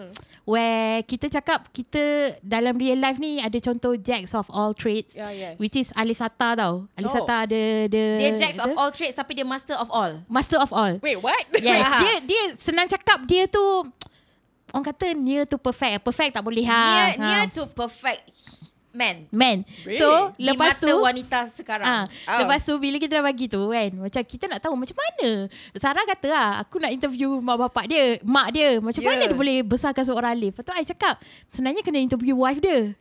[0.44, 5.12] where kita cakap kita dalam real life ni ada contoh jacks of all trades.
[5.12, 5.54] Yeah, yes.
[5.60, 6.88] Which is Alif Sata tau.
[6.96, 7.16] Alif Oh.
[7.22, 10.24] Sata ada the Dia jacks of all trades tapi dia master of all.
[10.26, 10.98] Master of all.
[10.98, 11.44] Wait, what?
[11.60, 12.00] Yes, Faham.
[12.02, 13.62] dia dia senang cakap dia tu
[14.74, 16.02] orang kata near to perfect.
[16.02, 16.82] Perfect tak boleh ha.
[16.82, 18.34] Near, near to perfect
[18.94, 19.26] man.
[19.28, 19.66] Man.
[19.82, 19.98] Really?
[19.98, 21.84] So Di lepas mata tu wanita sekarang.
[21.84, 22.38] Ah, Oh.
[22.46, 25.28] Lepas tu bila kita dah bagi tu kan Macam kita nak tahu macam mana
[25.74, 29.10] Sarah kata lah Aku nak interview mak bapak dia Mak dia Macam Yeah.
[29.10, 32.94] mana dia boleh besarkan seorang Alif Lepas tu I cakap Sebenarnya kena interview wife dia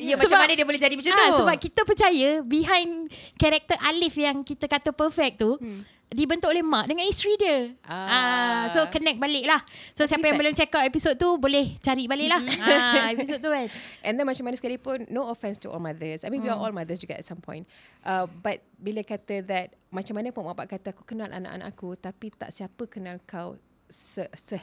[0.00, 1.38] Ya, macam mana dia boleh jadi macam ah, tu?
[1.44, 5.99] Sebab kita percaya Behind Karakter Alif yang kita kata perfect tu hmm.
[6.10, 7.70] Dibentuk oleh mak dengan isteri dia.
[7.86, 8.66] Ah.
[8.74, 9.62] So connect balik lah
[9.94, 13.46] So siapa yang belum check out episod tu Boleh cari balik lah ah, Episod tu
[13.46, 13.70] kan.
[14.02, 16.26] And then macam mana sekalipun No offense to all mothers.
[16.26, 17.62] I mean we are all mothers juga At some point.
[18.02, 22.34] Uh, But bila kata that Macam mana pun bapak kata Aku kenal anak-anak aku Tapi
[22.34, 23.54] tak siapa kenal kau
[23.86, 24.58] Se, se,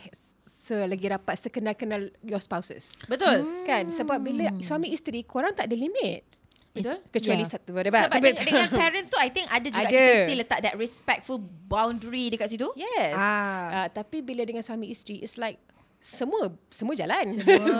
[0.51, 2.91] Selagi rapat Sekenal-kenal your spouses.
[3.07, 3.63] Betul.
[3.63, 3.87] Kan?
[3.87, 6.36] Sebab bila suami isteri Korang tak ada limit
[6.79, 6.97] Betul.
[7.09, 7.53] Kecuali Yeah.
[7.53, 9.93] satu Sebab dengan, dengan parents tu I think ada juga Ada.
[9.93, 12.67] kita still letak that respectful boundary dekat situ.
[12.73, 13.83] Yes Ah.
[13.83, 15.57] uh, Tapi bila dengan suami isteri It's like
[15.97, 17.25] Semua Semua jalan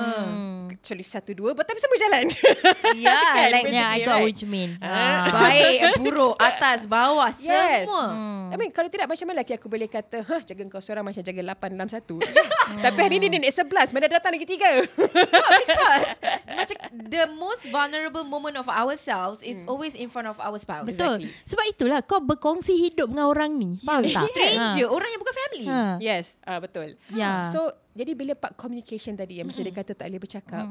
[0.74, 2.26] Kecuali satu dua but Tapi semua jalan
[2.98, 4.26] Ya, Kan, like Yeah I got right?
[4.26, 5.30] what you mean Ah.
[5.38, 7.86] baik, buruk, atas, bawah, Yes.
[7.86, 8.06] semua.
[8.48, 11.20] I mean kalau tidak macam mana lagi aku boleh kata, "Hah, jaga kau seorang macam
[11.20, 12.16] jaga 8 dalam satu."
[12.80, 14.88] Tapi hari ni dia 11, mana datang lagi tiga.
[14.88, 16.10] Because
[16.48, 20.88] macam the most vulnerable moment of ourselves is always in front of our spouse.
[20.88, 21.44] Betul Exactly.
[21.46, 25.66] Sebab itulah Kau berkongsi hidup dengan orang ni Faham tak Stranger, orang yang bukan family.
[25.66, 25.76] ha.
[25.76, 25.96] ha.
[26.00, 26.96] yes, ah betul.
[27.10, 27.52] Ya.
[27.52, 30.64] So, jadi bila part communication tadi yang macam dia kata tak boleh bercakap.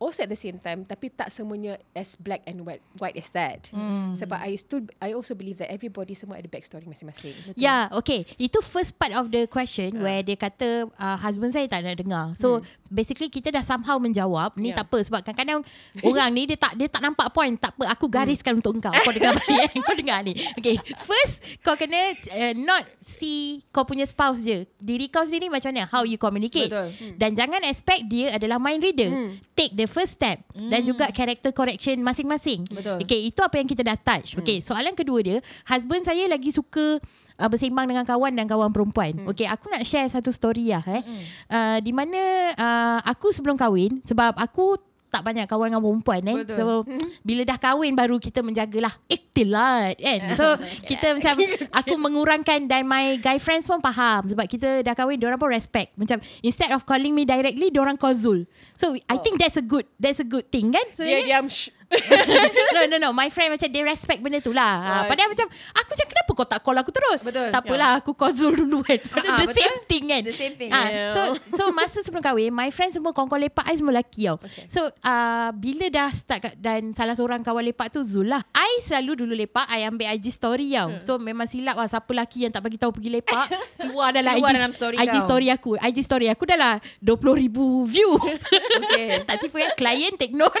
[0.00, 3.68] Also at the same time tapi tak semuanya as black and white white as that.
[4.16, 7.36] Sebab I still I also believe that everybody semua ada backstory masing-masing.
[7.36, 7.60] Betul?
[7.60, 8.24] Ya, yeah, okay.
[8.40, 10.08] Itu first part of the question uh.
[10.08, 12.32] where dia kata uh, husband saya tak nak dengar.
[12.32, 12.88] So hmm.
[12.88, 14.56] basically kita dah somehow menjawab.
[14.56, 14.86] Ni Yeah.
[14.86, 15.60] tak apa sebab kadang-kadang
[16.06, 17.58] orang ni dia tak dia tak nampak point.
[17.58, 18.94] Tak apa, aku gariskan untuk engkau.
[18.94, 19.70] Kau dengar balik eh.
[19.82, 20.32] Kau dengar ni.
[20.54, 24.62] Okay, first kau kena uh, not see kau punya spouse je.
[24.78, 25.90] Diri kau sendiri macam mana?
[25.90, 26.70] How you communicate.
[26.70, 26.88] Betul.
[26.94, 27.14] Hmm.
[27.18, 29.10] Dan jangan expect dia adalah mind reader.
[29.10, 29.42] Hmm.
[29.58, 30.38] Take the first step.
[30.54, 30.70] Hmm.
[30.70, 32.62] Dan juga character correction masing-masing.
[32.70, 33.02] Betul.
[33.02, 34.38] Okay, itu apa yang kita dah touch.
[34.38, 37.02] Okay, soalan kedua dia, husband saya lagi suka
[37.36, 39.12] uh, bersembang dengan kawan dan kawan perempuan.
[39.16, 39.30] Hmm.
[39.34, 40.86] Okay, aku nak share satu story lah.
[40.86, 41.02] Eh.
[41.02, 41.22] Hmm.
[41.50, 42.20] Uh, di mana
[42.54, 44.78] uh, aku sebelum kahwin, sebab aku
[45.10, 46.36] tak banyak kawan dengan perempuan eh.
[46.46, 46.56] Betul.
[46.56, 46.64] So
[47.26, 50.20] bila dah kahwin baru kita menjagalah ikhtilat kan.
[50.38, 50.46] So
[50.90, 51.34] kita macam
[51.82, 55.92] aku mengurangkan dan my guy friends pun faham sebab kita dah kahwin diorang pun respect.
[55.98, 58.46] Macam instead of calling me directly diorang call Zul.
[58.78, 60.86] So I think that's a good that's a good thing kan.
[60.94, 61.79] So Dia diam shh.
[62.74, 64.74] no no no my friend macam dia respect benda tu lah.
[64.78, 65.04] Ha, Ah.
[65.04, 67.18] padahal macam aku macam kenapa kau tak call aku terus?
[67.20, 67.48] Betul.
[67.50, 68.98] Tak apalah aku call Zul dulu kan.
[69.12, 69.58] Ah, the betul.
[69.58, 70.22] same thing kan.
[70.22, 70.70] The same thing.
[70.70, 71.10] Yeah.
[71.10, 71.20] so
[71.52, 74.38] so masa sebelum kahwin my friend semua kawan-kawan lepak I semua lelaki tau.
[74.38, 74.64] Okay.
[74.66, 78.42] So uh, bila dah start kat, dan salah seorang kawan lepak tu Zul lah.
[78.52, 80.88] I selalu dulu lepak I ambil IG story tau.
[80.90, 81.02] Hmm.
[81.02, 83.46] So memang silap lah siapa lelaki yang tak bagi tahu pergi lepak
[83.80, 85.26] keluar dalam Keluar IG dalam story IG kau.
[85.26, 85.70] story aku.
[85.76, 87.50] IG story aku dah lah 20,000
[87.86, 88.10] view.
[88.80, 89.22] Okay.
[89.22, 90.54] tak tipu ya client take note.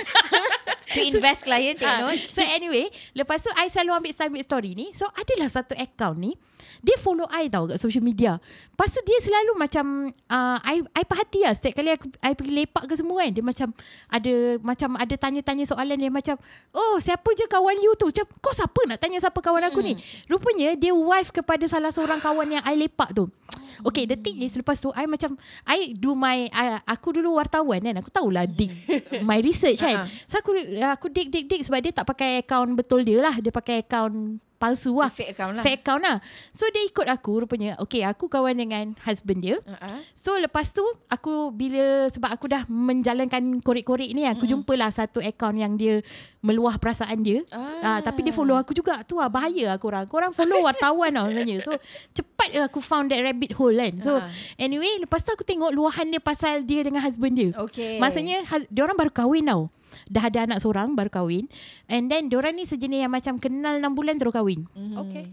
[1.10, 2.24] to invest client, take note.
[2.32, 4.96] So anyway Lepas tu I selalu ambil ambil story ni.
[4.96, 6.32] So adalah satu account ni
[6.80, 8.40] Dia follow I tau Kat social media.
[8.72, 12.52] Lepas tu dia selalu macam uh, I, I perhati lah Setiap kali aku, I pergi
[12.64, 13.68] lepak ke semua kan Dia macam
[14.08, 14.32] Ada
[14.64, 16.36] Macam ada tanya-tanya soalan Dia macam
[16.72, 18.08] Oh siapa je kawan you tu?
[18.08, 20.00] Macam kau siapa nak tanya Siapa kawan aku ni?
[20.30, 23.28] Rupanya dia wife kepada Salah seorang kawan yang I lepak tu.
[23.84, 25.36] Okay the thing is Lepas tu I macam
[25.68, 28.72] I do my I, Aku dulu wartawan kan Aku tahulah dig
[29.20, 30.04] My research kan.
[30.04, 30.06] Ah.
[30.24, 33.34] So aku aku dig dig dig sebab dia tak pakai akaun betul dia lah.
[33.38, 35.08] Dia pakai akaun palsu lah.
[35.08, 35.64] Fake account lah.
[35.64, 36.16] Fake account lah.
[36.52, 37.80] So dia ikut aku rupanya.
[37.80, 39.56] Okay aku kawan dengan husband dia.
[39.64, 39.98] Uh-huh.
[40.12, 44.50] So lepas tu aku bila sebab aku dah menjalankan korek-korek ni aku mm.
[44.52, 46.04] jumpalah satu akaun yang dia
[46.44, 47.40] meluah perasaan dia.
[47.48, 47.80] Ah.
[47.80, 48.00] Ah.
[48.04, 49.00] tapi dia follow aku juga.
[49.08, 50.04] Tu lah bahaya lah korang.
[50.04, 51.64] Korang follow wartawan tau sebenarnya.
[51.64, 51.72] So
[52.12, 53.96] cepat aku found that rabbit hole kan.
[54.04, 54.28] So Ah.
[54.60, 57.56] anyway lepas tu aku tengok luahan dia pasal dia dengan husband dia.
[57.56, 57.96] Okay.
[57.96, 59.72] Maksudnya dia orang baru kahwin tau.
[60.08, 61.46] Dah ada anak seorang baru kahwin.
[61.86, 64.66] And then dia orang ni sejenis yang macam kenal 6 bulan terus kahwin.
[64.72, 64.96] Mhm.
[64.96, 65.24] Okay.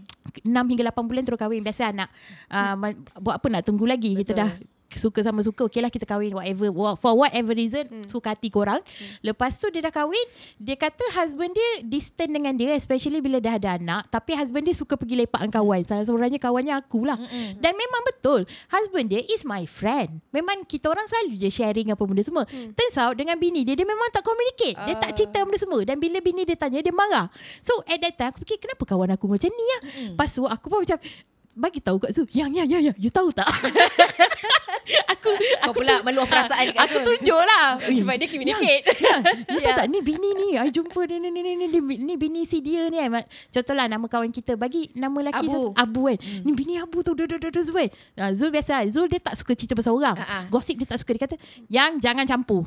[0.44, 1.62] 6 hingga 8 bulan terus kahwin.
[1.64, 2.08] Biasa anak
[2.52, 2.74] uh,
[3.18, 4.14] buat apa nak tunggu lagi.
[4.18, 4.42] Kita Betul.
[4.42, 4.50] dah
[4.90, 5.62] suka sama suka.
[5.62, 6.68] Okay lah kita kahwin whatever.
[6.68, 8.06] Wha- For whatever reason Hmm.
[8.06, 8.80] suka hati korang.
[9.20, 10.24] Lepas tu dia dah kahwin.
[10.56, 14.08] Dia kata husband dia distant dengan dia especially bila dah ada anak.
[14.08, 15.80] Tapi husband dia suka pergi lepak dengan kawan.
[15.82, 17.16] Salah seorangnya kawannya aku lah.
[17.16, 17.58] Mm-mm.
[17.58, 22.00] Dan memang betul Husband dia is my friend Memang kita orang selalu je sharing apa
[22.00, 22.70] benda semua hmm.
[22.72, 25.14] Turns out dengan bini dia Dia memang tak communicate Dia tak Ah.
[25.14, 27.26] cerita benda semua Dan bila bini dia tanya Dia marah
[27.58, 30.08] So at that time Aku fikir kenapa kawan aku macam ni lah Mm-mm.
[30.12, 30.98] Lepas tu aku pun macam
[31.52, 33.48] Bagi tahu kat Zul Yang yang yang yang You tahu tak
[35.12, 37.04] Aku Kau aku pula tu- meluah perasaan kat Aku Zul.
[37.06, 38.82] tunjuk lah Sebab dia communicate.
[38.88, 39.14] Ya,
[39.46, 39.76] you tahu Ya.
[39.76, 42.58] tak ni bini ni I jumpa dia ni ni ni ni, ni, ni bini si
[42.58, 43.20] dia ni kan.
[43.50, 45.52] Contohlah nama kawan kita bagi nama lelaki Abu.
[45.52, 46.16] satu Abu kan.
[46.16, 46.40] Hmm.
[46.42, 47.84] Ni bini Abu tu dah dah dah dah Zul.
[48.14, 50.16] Ah, Zul biasa Zul dia tak suka cerita pasal orang.
[50.16, 50.44] Ah.
[50.46, 51.36] Gosip dia tak suka dia kata
[51.68, 52.64] yang jangan campur.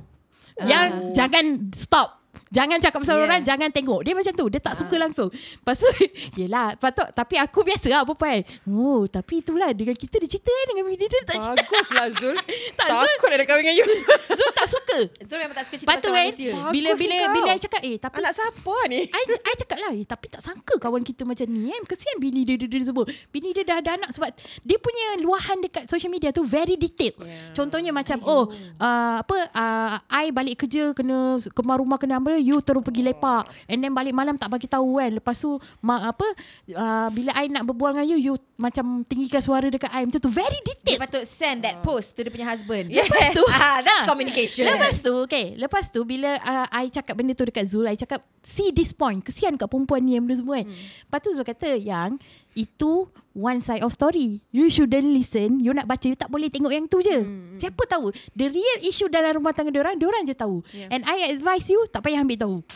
[0.55, 0.67] Ah.
[0.67, 2.20] Yang jangan stop.
[2.49, 3.25] Jangan cakap pasal Yeah.
[3.25, 5.01] orang Jangan tengok Dia macam tu Dia tak suka Ah.
[5.01, 5.87] langsung Lepas tu
[6.39, 10.65] Yelah patut Tapi aku biasa lah perempuan Oh tapi itulah Dengan kita dia cerita kan
[10.69, 12.35] Dengan bini dia tak cerita Baguslah Zul.
[12.79, 13.07] Tak, Zul.
[13.09, 13.87] Takut nak kahwin dengan you.
[14.37, 16.51] Zul tak suka Zul memang tak suka cerita Lepas tu pasal kan manusia.
[16.53, 17.33] Bagus Bila bila kau.
[17.33, 19.01] bila I cakap Eh tapi Anak siapa ni?
[19.05, 22.41] I, I cakap lah eh, Tapi tak sangka kawan kita macam ni kan Kesian bini
[22.43, 24.27] dia, dia, dia semua Bini dia dah ada anak Sebab
[24.61, 27.53] dia punya luahan dekat social media tu Very detailed Yeah.
[27.53, 32.61] Contohnya macam Oh uh, Apa uh, I balik kerja Kena Kemar rumah kena apa You
[32.61, 33.49] terus pergi lepak.
[33.65, 35.11] And then balik malam tak bagi tahu kan.
[35.17, 36.25] Lepas tu ma, Apa
[36.71, 40.05] uh, Bila I nak berbual dengan you You macam tinggikan suara dekat I.
[40.05, 42.87] Macam tu Very Dia detailed patut send that post to dia punya husband.
[42.93, 44.07] Lepas tu ah, that's Ah.
[44.07, 44.65] communication.
[44.65, 48.21] Lepas tu okay, Lepas tu bila uh, I cakap benda tu dekat Zul I cakap
[48.41, 49.21] See this point.
[49.21, 50.65] Kesian kat perempuan ni yang benda semua kan.
[50.65, 50.77] Hmm.
[51.05, 52.17] Lepas tu Zul kata Yang
[52.53, 54.43] Itu One side of story.
[54.51, 55.63] You shouldn't listen.
[55.63, 57.23] You nak baca You tak boleh tengok yang tu je.
[57.23, 57.55] Hmm.
[57.55, 58.11] Siapa tahu?
[58.35, 60.59] The real issue dalam rumah tangga diorang Diorang je tahu.
[60.75, 60.91] Yeah.
[60.91, 62.55] And I advise you Tak payah ambil tahu.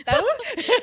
[0.00, 0.16] So,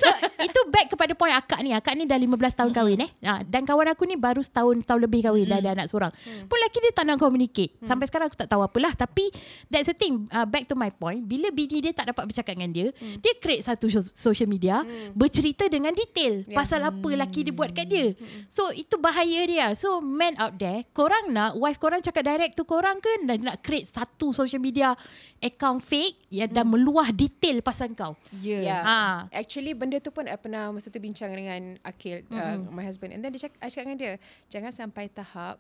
[0.04, 0.08] so
[0.44, 1.72] Itu back kepada point akak ni.
[1.72, 3.10] Akak ni dah 15 tahun kahwin eh?
[3.24, 6.12] Ha, Dan kawan aku ni Baru setahun Tahun lebih kahwin Dah ada anak seorang.
[6.46, 7.72] Pun lelaki dia tak nak communicate.
[7.88, 8.92] Sampai sekarang aku tak tahu apalah.
[9.00, 9.32] Tapi
[9.72, 10.28] That's the thing.
[10.28, 11.24] Uh, Back to my point.
[11.24, 12.88] Bila bini dia tak dapat bercakap dengan dia
[13.24, 14.84] Dia create satu so- social media
[15.16, 16.44] Bercerita dengan detail.
[16.44, 16.58] Yeah.
[16.58, 18.18] Pasal apa lelaki dia buat kat dia
[18.50, 22.66] So itu bahaya dia So men out there Korang nak Wife korang cakap direct tu
[22.66, 24.98] korang ke Dan nak create satu social media
[25.38, 28.64] Account fake Yang dah meluah detail pasal kau Yeah.
[28.64, 28.82] Yeah.
[28.84, 29.00] Ha.
[29.34, 33.12] Actually benda tu pun I pernah masa tu bincang dengan Akil, uh, my husband.
[33.14, 34.14] And then dia cakap, I cakap dengan dia,
[34.48, 35.58] jangan sampai tahap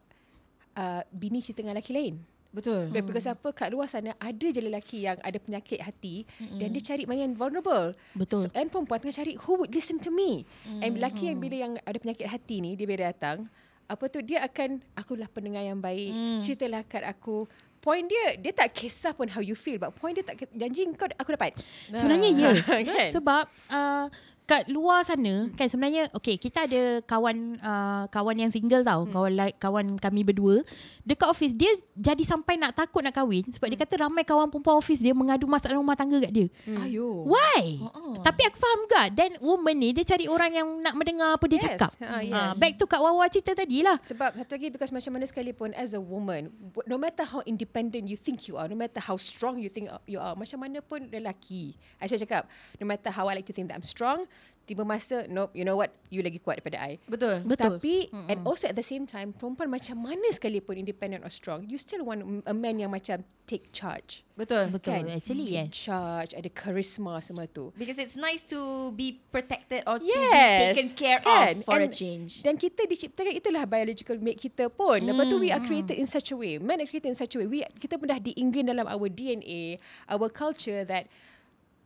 [0.78, 2.16] uh, bini cerita dengan lelaki lain.
[2.58, 2.90] Betul.
[2.90, 3.06] Mm.
[3.06, 6.82] Because apa kat luar sana ada je lelaki yang ada penyakit hati mm dan dia
[6.82, 7.94] cari mana yang vulnerable.
[8.18, 8.50] Betul.
[8.50, 10.42] So, and perempuan tengah cari who would listen to me.
[10.66, 10.82] Mm.
[10.82, 13.46] And lelaki yang bila yang ada penyakit hati ni dia bila datang
[13.88, 16.12] apa tu dia akan akulah pendengar yang baik.
[16.12, 16.40] Mm.
[16.42, 17.46] Ceritalah kat aku.
[17.78, 21.08] Point dia dia tak kisah pun how you feel but point dia tak janji kau
[21.16, 21.56] aku dapat.
[21.94, 22.50] Sebenarnya ya
[22.90, 23.08] Kan?
[23.14, 24.06] Sebab uh,
[24.48, 29.12] Kat luar sana Kan sebenarnya Okay kita ada kawan uh, Kawan yang single tau hmm.
[29.12, 30.64] Kawan like, kawan kami berdua
[31.04, 34.80] Dekat office Dia jadi sampai nak takut nak kahwin Sebab dia kata ramai kawan perempuan
[34.80, 36.84] office dia Mengadu masalah rumah tangga kat dia Hmm.
[36.84, 37.28] Ayo.
[37.28, 37.80] Why?
[37.80, 38.20] Oh.
[38.24, 41.60] Tapi aku faham juga Dan woman ni Dia cari orang yang nak mendengar Apa dia
[41.60, 41.66] Yes.
[41.68, 42.34] cakap Ah, yes.
[42.34, 45.76] Ah, Back to Kak Wawa cerita tadi lah Sebab satu lagi because macam mana sekalipun
[45.76, 46.50] as a woman,
[46.88, 50.18] no matter how independent you think you are, no matter how strong you think you
[50.18, 51.76] are, macam mana pun lelaki.
[52.00, 52.44] I selalu cakap,
[52.80, 54.30] no matter how I like to think that I'm strong,
[54.68, 57.00] tiba masa, nope, you know what, you lagi kuat daripada I.
[57.08, 57.48] Betul.
[57.48, 57.80] Betul.
[57.80, 58.28] Tapi mm-hmm.
[58.28, 62.04] and also at the same time perempuan macam mana sekalipun independent or strong you still
[62.04, 64.28] want a man yang macam take charge.
[64.36, 64.68] Betul.
[64.70, 67.72] Betul Actually Take yes charge, ada charisma semua tu.
[67.80, 70.76] Because it's nice to be protected or to be Yes.
[70.76, 71.56] taken care Kan?
[71.56, 72.44] of for a And- change.
[72.44, 75.00] Dan kita diciptakan itulah biological make kita pun.
[75.00, 76.60] Mm, Lepas tu we are Hmm, created in such a way.
[76.60, 77.48] Men are created in such a way.
[77.48, 79.80] We kita pun dah di-ingrain dalam our DNA,
[80.12, 81.08] our culture that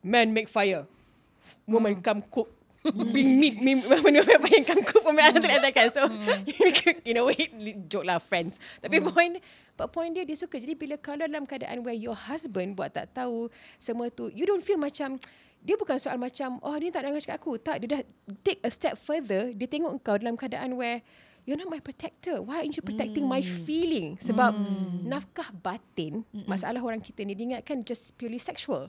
[0.01, 0.89] men make fire.
[1.69, 2.03] Woman Hmm.
[2.03, 2.49] come cook.
[2.81, 4.09] Bring meat, meat apa
[4.49, 4.65] yang
[5.13, 5.87] me anak tu kan.
[5.93, 6.41] So Hmm.
[7.09, 7.49] in a way
[7.85, 8.57] joke lah friends.
[8.81, 9.37] Tapi point
[9.77, 10.57] but point dia dia suka.
[10.57, 14.65] Jadi bila kalau dalam keadaan where your husband buat tak tahu semua tu, you don't
[14.65, 15.21] feel macam
[15.61, 17.61] dia bukan soal macam oh dia tak nak cakap aku.
[17.61, 18.01] Tak, dia dah
[18.41, 19.53] take a step further.
[19.53, 21.05] Dia tengok kau dalam keadaan where
[21.51, 22.39] you're not my protector.
[22.39, 24.15] Why aren't you protecting my feeling?
[24.23, 24.55] Sebab
[25.03, 28.87] nafkah batin, masalah orang kita ni diingatkan just purely sexual.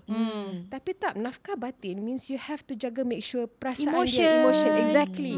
[0.70, 4.22] Tapi tak, nafkah batin means you have to jaga make sure perasaan Emotion.
[4.22, 5.34] dia, emotion, exactly.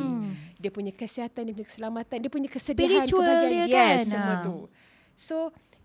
[0.60, 3.48] Dia punya kesihatan, dia punya keselamatan, dia punya kesedihan, Spiritual kebahagiaan.
[3.48, 4.04] dia yes, kan?
[4.12, 4.44] semua Ah.
[4.44, 4.56] tu.
[5.16, 5.36] So,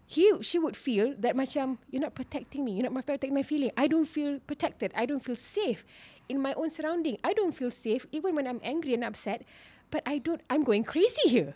[0.04, 3.72] he she would feel that macam you're not protecting me, you're not protecting my feeling.
[3.80, 4.90] I don't feel protected.
[4.98, 5.86] I don't feel safe
[6.26, 7.22] in my own surrounding.
[7.22, 9.46] I don't feel safe even when I'm angry and upset.
[9.90, 10.42] But I don't.
[10.50, 11.56] I'm going crazy here.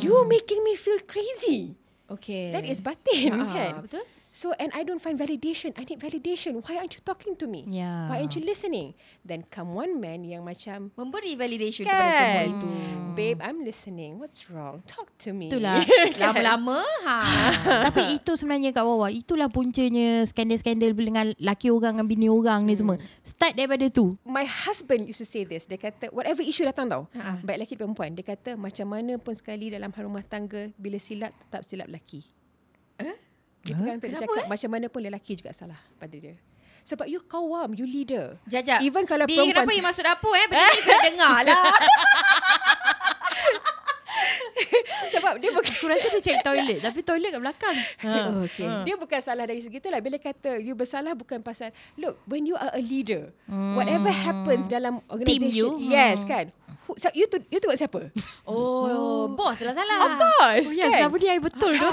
[0.00, 1.76] You're making me feel crazy.
[2.10, 2.52] Okay.
[2.52, 3.72] That is batin, Ah, kan?
[3.84, 4.04] betul.
[4.32, 5.76] So and I don't find validation.
[5.76, 6.64] I need validation.
[6.64, 7.68] Why aren't you talking to me?
[7.68, 8.08] Yeah.
[8.08, 8.96] Why aren't you listening?
[9.20, 12.68] Then come one man yang macam Memberi validation kepada semua kan, itu.
[13.12, 14.16] babe, I'm listening.
[14.16, 14.80] What's wrong?
[14.88, 15.52] Talk to me.
[15.52, 15.84] Itulah.
[16.22, 17.18] Lama-lama ha.
[17.92, 22.72] Tapi itu sebenarnya kat bawah Itulah puncanya Skandal-skandal dengan Laki orang dengan bini orang ni
[22.72, 25.68] semua Start daripada tu My husband used to say this.
[25.68, 27.04] Dia kata, whatever issue datang tau.
[27.12, 27.44] Ha.
[27.44, 28.16] Baik lelaki perempuan.
[28.16, 32.24] Dia kata, macam mana pun sekali dalam hal rumah tangga, bila silap, tetap silap lelaki.
[32.96, 33.12] Eh?
[33.12, 33.31] Dia
[33.62, 36.34] dia Kenapa, cakap, macam mana pun lelaki juga salah pada dia.
[36.82, 38.42] Sebab you kawam, you leader.
[38.50, 38.82] Jajak.
[38.82, 39.54] Even kalau Bi, perempuan...
[39.54, 40.50] kenapa you masuk dapur eh?
[40.50, 41.62] Benda ni kena dengar lah.
[45.14, 45.72] Sebab dia bukan...
[45.78, 47.76] Aku rasa dia cari toilet Tapi toilet kat belakang
[48.08, 48.66] Oh, okay.
[48.82, 50.02] Dia bukan salah dari segi itulah.
[50.02, 51.70] Bila kata you bersalah bukan pasal...
[51.94, 53.30] Look, when you are a leader,
[53.78, 55.78] whatever happens dalam organisation...
[55.78, 55.86] you.
[55.86, 56.50] Yes, kan?
[56.90, 58.10] Who, so, you, tu, you tengok siapa?
[58.42, 59.98] Oh, bos lah salah.
[60.02, 61.06] Of course, Oh ya kan?
[61.06, 61.90] selama ni I betul tu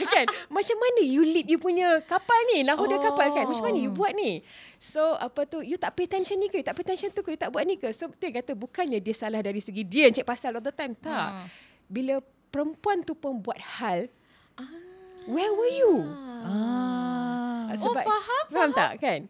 [0.14, 0.26] kan?
[0.48, 2.64] Macam mana you lead you punya kapal ni?
[2.64, 3.02] Nahoda oh.
[3.02, 3.44] kapal kan?
[3.48, 4.40] Macam mana you buat ni?
[4.76, 5.60] So, apa tu?
[5.60, 6.60] You tak pay attention ni ke?
[6.60, 7.34] You tak pay attention tu ke?
[7.34, 7.88] You tak buat ni ke?
[7.94, 10.92] So, dia kata bukannya dia salah dari segi dia yang cek pasal all the time.
[10.98, 11.48] Tak.
[11.86, 14.08] Bila perempuan tu pun buat hal,
[15.28, 15.92] where were you?
[16.44, 17.70] ah.
[17.72, 19.20] Ah, Oh, faham, Faham tak kan?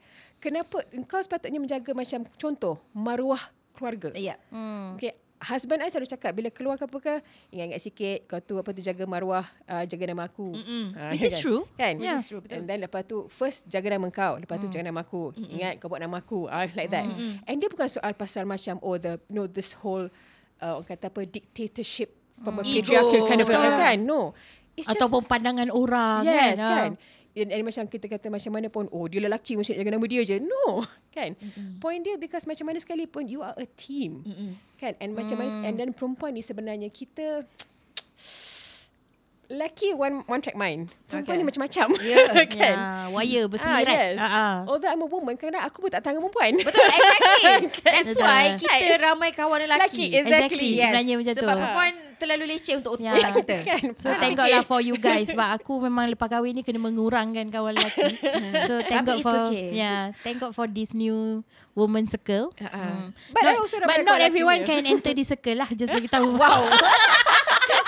[0.43, 3.39] Kenapa engkau sepatutnya menjaga macam contoh maruah
[3.73, 4.11] keluarga.
[4.15, 4.39] Ya.
[4.51, 4.99] hmm.
[4.99, 7.15] Okay, husband I selalu cakap bila keluar ke apa ke,
[7.51, 10.55] ingat-ingat sikit kau tu apa tu jaga maruah, uh, jaga nama aku.
[10.95, 11.43] Ah, Which is kan?
[11.43, 11.63] true.
[11.75, 11.95] Kan?
[11.99, 12.55] Which is true, betul.
[12.55, 15.35] And then lepas tu first jaga nama kau, lepas tu jaga nama aku.
[15.35, 16.47] Ingat kau buat nama aku.
[16.47, 17.07] Ah like that.
[17.45, 20.07] And dia bukan soal pasal macam oh the you know this whole
[20.63, 22.63] uh, orang kata apa dictatorship Ego.
[22.63, 23.75] patriarchal kind of Betul.
[23.79, 23.99] kan.
[24.03, 24.21] No.
[24.73, 26.91] It's just Ataupun pandangan orang Yes kan, kan,
[27.33, 30.05] Dan, dan macam kita kata macam mana pun Oh dia lelaki Mesti nak jaga nama
[30.05, 30.85] dia je No
[31.17, 31.79] Kan Mm-mm.
[31.79, 34.53] Point dia because Macam mana sekalipun You are a team Mm-mm.
[34.77, 37.49] Kan And macam mana And then perempuan ni sebenarnya Kita
[39.49, 41.37] Lelaki one one track mind Perempuan Okay.
[41.37, 42.33] ni macam-macam Yeah.
[42.57, 43.85] kan Ya, wire berselirat.
[43.85, 44.17] Ah, yes.
[44.19, 44.57] Ah.
[44.65, 47.53] Although I'm a woman Kadang-kadang aku pun tak tahan dengan perempuan Betul, exactly.
[47.83, 48.25] That's Betul.
[48.25, 49.77] why kita ramai kawan lelaki.
[49.83, 50.85] Lelaki, Exactly, Exactly, Yes.
[50.87, 51.41] sebenarnya macam tu.
[51.41, 51.93] Sebab perempuan
[52.23, 53.19] terlalu leceh untuk Ya.
[53.19, 53.57] otak kita.
[53.69, 54.55] Kan So Ah, thank God okay.
[54.55, 58.15] lah for you guys Sebab aku memang lepas kahwin ni Kena mengurangkan kawan lelaki
[58.71, 59.75] So thank Tapi God for okay.
[59.75, 61.43] Yeah Thank God for this new
[61.75, 62.71] Woman circle ah.
[62.71, 63.07] Hmm.
[63.35, 66.71] But not, also But not everyone can enter this circle lah Just bagi tahu Wow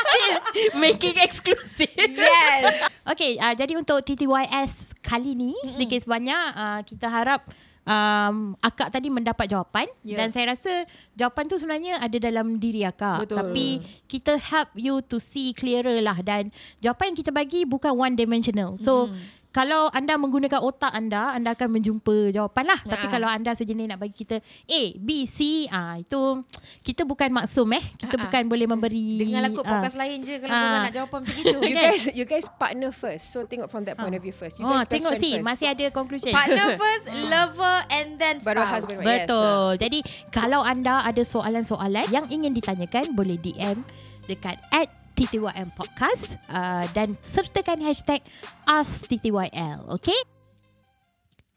[0.02, 0.34] Still
[0.82, 2.90] Making exclusive Yes.
[3.04, 5.70] Okay, uh, jadi untuk TTYS kali ni mm-hmm.
[5.76, 7.44] sedikit sebanyak uh, kita harap
[7.84, 10.18] um, akak tadi mendapat jawapan yeah.
[10.20, 13.28] dan saya rasa jawapan tu sebenarnya ada dalam diri akak.
[13.28, 13.36] Betul.
[13.40, 13.66] Tapi
[14.08, 18.76] kita help you to see clearer lah dan jawapan yang kita bagi bukan one dimensional.
[18.80, 19.43] So mm.
[19.54, 22.80] Kalau anda menggunakan otak anda, anda akan menjumpa jawapan lah.
[22.82, 23.10] Tapi Ah.
[23.14, 26.42] kalau anda sejenis nak bagi kita A, B, C, ah itu
[26.82, 27.84] kita bukan maksum eh.
[27.94, 28.22] Kita ah.
[28.26, 29.78] bukan boleh memberi Dengarlah kot ah.
[29.78, 31.58] podcast lain je kalau korang nak jawapan macam itu.
[31.70, 34.66] You guys You guys partner first So tengok from that point of view first You
[34.66, 35.46] Oh, guys best tengok si first.
[35.46, 36.34] masih ada conclusion.
[36.34, 38.48] Partner first, lover and then spouse.
[38.50, 39.06] Baru husband?
[39.06, 39.66] Betul.
[39.78, 39.98] Jadi
[40.34, 43.86] kalau anda ada soalan-soalan yang ingin ditanyakan boleh DM
[44.26, 48.20] dekat at TTYM Podcast uh, dan sertakan hashtag
[48.66, 49.86] AskTTYL.
[49.94, 50.18] Okay?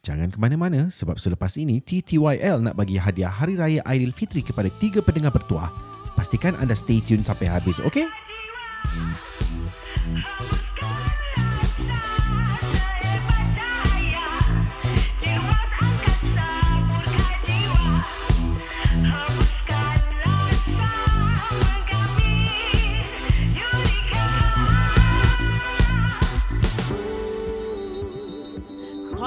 [0.05, 5.03] Jangan ke mana-mana sebab selepas ini TTYL nak bagi hadiah Hari Raya Aidilfitri kepada tiga
[5.03, 5.67] pendengar bertuah.
[6.15, 8.07] Pastikan anda stay tune sampai habis, okey?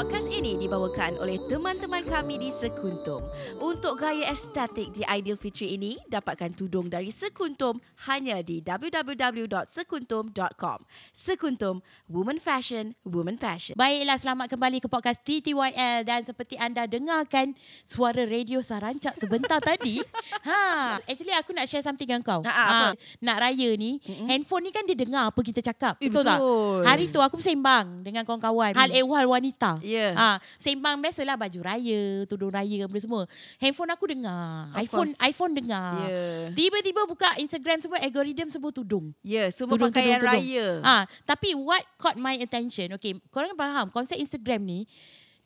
[0.01, 0.40] Podcast ini
[0.71, 3.27] dibawakan oleh teman-teman kami di Sekuntum.
[3.59, 10.79] Untuk gaya estetik di Ideal Fitri ini, dapatkan tudung dari Sekuntum hanya di www.sekuntum.com.
[11.11, 13.75] Sekuntum, woman fashion, woman passion.
[13.75, 19.99] Baiklah, selamat kembali ke podcast TTYL dan seperti anda dengarkan suara radio sarancak sebentar tadi.
[20.47, 22.47] Ha, actually aku nak share something dengan kau.
[22.47, 23.03] Ah, apa?
[23.19, 24.31] nak raya ni, mm-hmm.
[24.31, 25.99] handphone ni kan dia dengar apa kita cakap.
[25.99, 26.39] Eh, betul, tak?
[26.39, 26.87] betul.
[26.87, 28.79] Hari tu aku bersembang dengan kawan-kawan.
[28.79, 29.83] Hal ehwal wanita.
[29.83, 30.15] Ya.
[30.15, 33.25] Ah, sembang biasalah baju raya, tudung raya benda semua.
[33.57, 34.69] Handphone aku dengar.
[34.77, 35.25] Of iPhone course.
[35.25, 36.05] iPhone dengar.
[36.05, 36.53] Ya.
[36.53, 39.17] Tiba-tiba buka Instagram semua algoritma semua tudung.
[39.25, 40.45] Ya, semua Tudung, pakaian tudung, tudung.
[40.45, 40.69] raya.
[40.85, 42.93] Ah, tapi what caught my attention?
[43.01, 44.81] Okay, korang faham konsep Instagram ni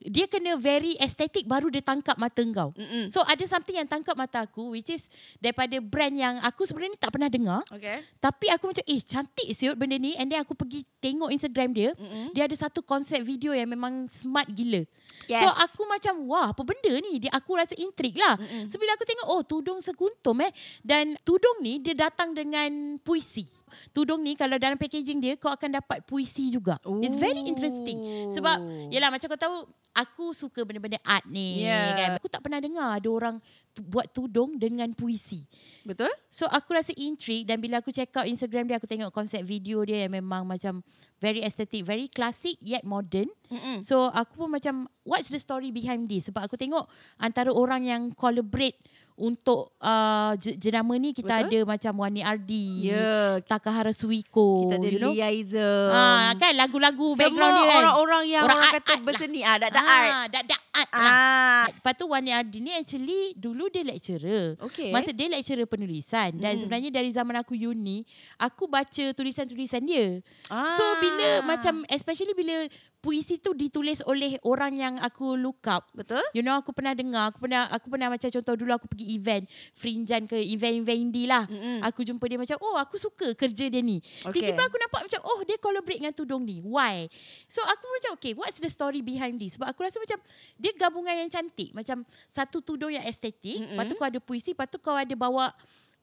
[0.05, 2.77] dia kena very estetik baru dia tangkap mata kau.
[2.77, 3.09] Mm-mm.
[3.09, 5.09] So ada something yang tangkap mata aku which is
[5.41, 8.05] daripada brand yang aku sebenarnya tak pernah dengar Okay.
[8.21, 11.91] tapi aku macam eh cantik siut benda ni and then aku pergi tengok Instagram dia.
[11.97, 12.37] Mm-mm.
[12.37, 14.85] Dia ada satu konsep video yang memang smart gila.
[15.25, 15.41] Yes.
[15.41, 17.25] So aku macam wah apa benda ni?
[17.25, 18.37] Dia aku rasa intrik lah.
[18.37, 18.69] Mm-mm.
[18.69, 20.53] So bila aku tengok oh tudung sekuntum eh
[20.85, 23.49] dan tudung ni dia datang dengan puisi.
[23.91, 26.79] Tudung ni kalau dalam packaging dia kau akan dapat puisi juga.
[27.03, 28.31] It's very interesting.
[28.33, 29.57] Sebab yalah macam kau tahu
[29.95, 31.95] aku suka benda-benda art ni Yeah.
[31.95, 32.11] kan.
[32.19, 33.37] Aku tak pernah dengar ada orang
[33.71, 35.47] tu, buat tudung dengan puisi.
[35.87, 36.11] Betul?
[36.35, 39.87] So aku rasa intrigue dan bila aku check out Instagram dia aku tengok konsep video
[39.87, 40.83] dia yang memang macam
[41.23, 43.31] very aesthetic, very classic yet modern.
[43.49, 43.81] Mm-mm.
[43.87, 44.75] So aku pun macam
[45.07, 46.27] what's the story behind this?
[46.29, 46.91] Sebab aku tengok
[47.23, 48.77] antara orang yang collaborate
[49.15, 51.47] untuk uh, jenama ni kita Betul.
[51.47, 53.39] ada macam Wani Ardi, Ya.
[53.41, 55.15] Takahara Suiko, Kita ada you know.
[55.15, 55.91] Liaism.
[55.91, 57.79] Ah kan lagu-lagu Semua background dia kan.
[57.81, 59.07] orang-orang yang Orang orang, art- kata art lah.
[59.07, 59.41] berseni.
[59.41, 60.11] Ah, dak dak art.
[60.11, 61.07] Ah, dak dak art lah.
[61.07, 61.65] Ah.
[61.71, 64.59] Lepas tu Wani Ardi ni actually dulu dia lecturer.
[64.61, 64.91] Okay.
[64.91, 66.61] Masa dia lecturer penulisan dan Hmm.
[66.61, 68.03] sebenarnya dari zaman aku uni,
[68.35, 70.19] aku baca tulisan-tulisan dia.
[70.47, 70.75] Ah.
[70.75, 72.67] So bila macam especially bila
[73.05, 75.93] puisi tu ditulis oleh orang yang aku look up.
[75.93, 76.25] Betul?
[76.33, 79.45] You know aku pernah dengar, aku pernah aku pernah macam contoh dulu aku pergi event
[79.77, 81.45] Frinjan ke event-event indie lah.
[81.45, 81.85] Mm-mm.
[81.85, 84.01] Aku jumpa dia macam oh aku suka kerja dia ni.
[84.25, 84.41] Okay.
[84.41, 86.65] Tiba-tiba aku nampak macam oh dia collaborate dengan tudung ni.
[86.65, 87.13] Why?
[87.53, 89.61] So aku macam okay what's the story behind this?
[89.61, 90.17] Sebab aku rasa macam
[90.57, 91.77] dia gabungan yang cantik.
[91.77, 93.77] Macam satu tudung yang estetik, Mm-mm.
[93.77, 95.53] lepas tu kau ada puisi, lepas tu kau ada bawa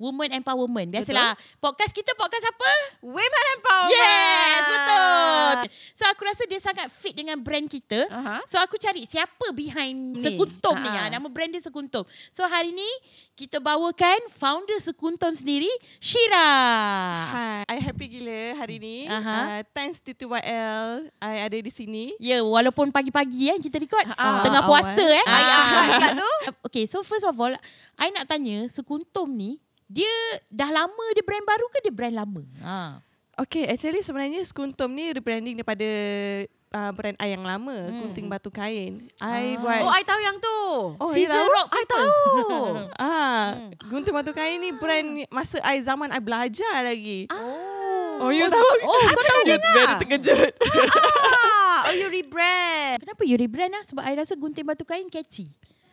[0.01, 0.89] woman empowerment.
[0.89, 2.71] Biasalah podcast kita podcast apa?
[3.05, 3.93] Women empowerment.
[3.93, 5.55] Yes, betul.
[5.93, 8.09] So aku rasa dia sangat fit dengan brand kita.
[8.09, 8.41] Aha.
[8.49, 10.25] So aku cari siapa behind Ni.
[10.25, 10.89] Sekuntum ni.
[10.89, 11.05] Ha-ha.
[11.05, 11.13] Ha.
[11.13, 12.01] Nama brand dia Sekuntum.
[12.33, 12.89] So hari ni
[13.37, 15.69] kita bawakan founder Sekuntum sendiri,
[16.01, 16.49] Shira.
[17.29, 19.05] Hai, I happy gila hari ni.
[19.05, 19.61] Aha.
[19.61, 22.17] Uh, thanks TTYL, I ada di sini.
[22.17, 24.05] Ya, walaupun pagi-pagi kan kita record.
[24.17, 24.41] Ha-ha.
[24.41, 25.25] Tengah puasa eh.
[26.17, 26.31] Tu.
[26.69, 27.53] Okay, so first of all,
[27.97, 29.61] I nak tanya Sekuntum ni,
[29.91, 30.15] dia
[30.47, 32.41] dah lama dia brand baru ke dia brand lama?
[32.59, 32.79] Ha.
[33.37, 35.87] Okay, actually sebenarnya Skuntum ni rebranding daripada
[36.69, 37.89] uh, brand I yang lama, Hmm.
[37.89, 37.99] hmm.
[38.05, 39.07] Gunting Batu Kain.
[39.17, 39.57] I Ah.
[39.57, 40.57] buat Oh, I tahu yang tu.
[40.95, 41.47] Oh, Caesar tahu?
[41.49, 42.09] Rock I tahu.
[43.01, 43.71] Ah, Hmm.
[43.83, 47.25] Gunting Batu Kain ni brand ni masa I zaman I belajar lagi.
[47.27, 47.89] Oh.
[48.19, 48.61] Oh, you Oh, tahu?
[48.61, 49.41] kau- oh, kau tahu?
[49.43, 50.51] You Very terkejut.
[50.93, 52.99] Ah, oh, you rebrand.
[53.03, 53.81] Kenapa you rebrand lah?
[53.81, 55.49] Sebab I rasa gunting batu kain catchy.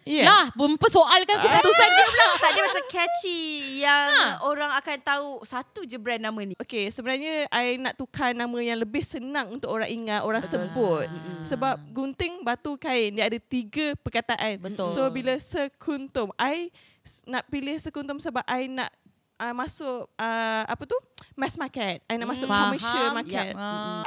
[0.08, 0.24] Yeah.
[0.24, 2.26] Lah, mempersoalkan keputusan dia pula.
[2.38, 3.42] Tak dia macam catchy
[3.78, 4.24] yang Ha.
[4.40, 6.56] orang akan tahu satu je brand nama ni.
[6.56, 11.04] Okay, sebenarnya I nak tukar nama yang lebih senang untuk orang ingat, orang sebut.
[11.04, 11.44] Ah.
[11.44, 14.56] Sebab gunting batu kain dia ada tiga perkataan.
[14.58, 14.88] Betul.
[14.90, 18.88] So bila sekuntum, I s- nak pilih sekuntum sebab I nak
[19.36, 20.96] uh, masuk uh, apa tu?
[21.38, 22.02] Mass market.
[22.04, 22.74] I nak masuk Faham.
[22.74, 23.54] commercial market.
[23.54, 24.02] Ah.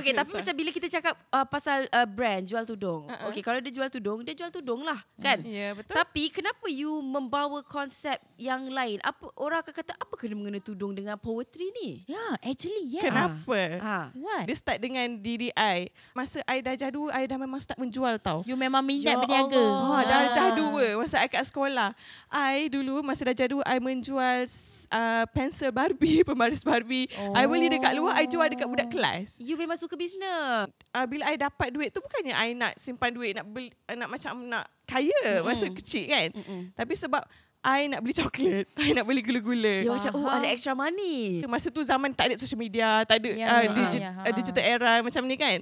[0.00, 3.04] Okay, tapi macam bila kita cakap uh, pasal uh, brand jual tudung.
[3.04, 3.28] Uh-uh.
[3.28, 5.44] Okay, kalau dia jual tudung, dia jual tudung lah, kan?
[5.44, 5.92] Ya, yeah, betul.
[5.92, 8.96] Tapi kenapa you membawa konsep yang lain?
[9.00, 12.00] Apa orang akan kata apa kena mengena tudung dengan poetry ni?
[12.08, 13.04] Yeah, actually yeah.
[13.04, 13.60] Kenapa?
[13.76, 13.98] Ha.
[14.16, 14.48] What?
[14.48, 15.92] Dia start dengan diri I.
[16.10, 18.40] Masa I dah jadu, I dah memang start menjual tau.
[18.42, 19.52] You memang minat Ya berniaga.
[19.52, 19.84] Allah.
[19.84, 20.56] Oh, dah Ah.
[20.56, 21.92] dua masa I kat sekolah.
[22.26, 24.48] I dulu masa darjah dua I menjual
[24.88, 27.06] uh, pensel Barbie, pembaris Barbie.
[27.12, 27.34] Oh.
[27.34, 29.36] I beli dekat luar, I jual dekat budak kelas.
[29.38, 30.70] You memang suka bisnes.
[30.90, 34.08] Uh, bila I dapat duit tu bukannya I nak simpan duit, nak beli uh, nak
[34.08, 35.42] macam nak kaya Mm-mm.
[35.42, 36.28] masa kecil kan.
[36.30, 36.70] Mm-mm.
[36.72, 37.22] Tapi sebab
[37.60, 39.84] I nak beli coklat, I nak beli gula-gula.
[39.84, 41.44] Dia macam, oh ada extra money.
[41.44, 44.32] Masa tu zaman tak ada social media, tak ada Ya, uh, ya, digi- ya, uh,
[44.32, 45.58] digital era macam ni kan.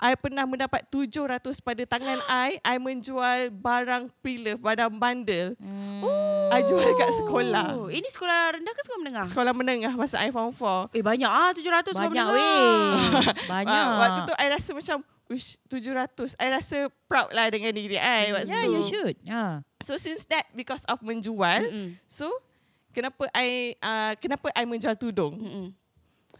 [0.00, 1.28] I pernah mendapat 700
[1.60, 2.56] pada tangan I.
[2.58, 5.52] I menjual barang pre-love, barang bundle.
[5.54, 6.48] Hmm.
[6.50, 7.66] I jual dekat sekolah.
[7.76, 9.24] Oh, ini sekolah rendah ke sekolah menengah?
[9.24, 10.90] Sekolah menengah masa I form 4.
[10.90, 12.32] Eh banyak ah 700 sekolah Banyak menengah.
[12.32, 13.46] weh.
[13.54, 13.84] Banyak.
[13.86, 14.98] Ah, waktu tu I rasa macam
[15.28, 16.34] Uish, 700.
[16.34, 16.76] I rasa
[17.06, 18.72] proud lah dengan diri I waktu Yeah, tu.
[18.72, 19.14] you should.
[19.22, 19.62] Yeah.
[19.78, 21.94] So since that because of menjual, Mm-mm.
[22.04, 22.26] so
[22.90, 25.38] kenapa I uh, kenapa I menjual tudung?
[25.38, 25.66] Mm-mm.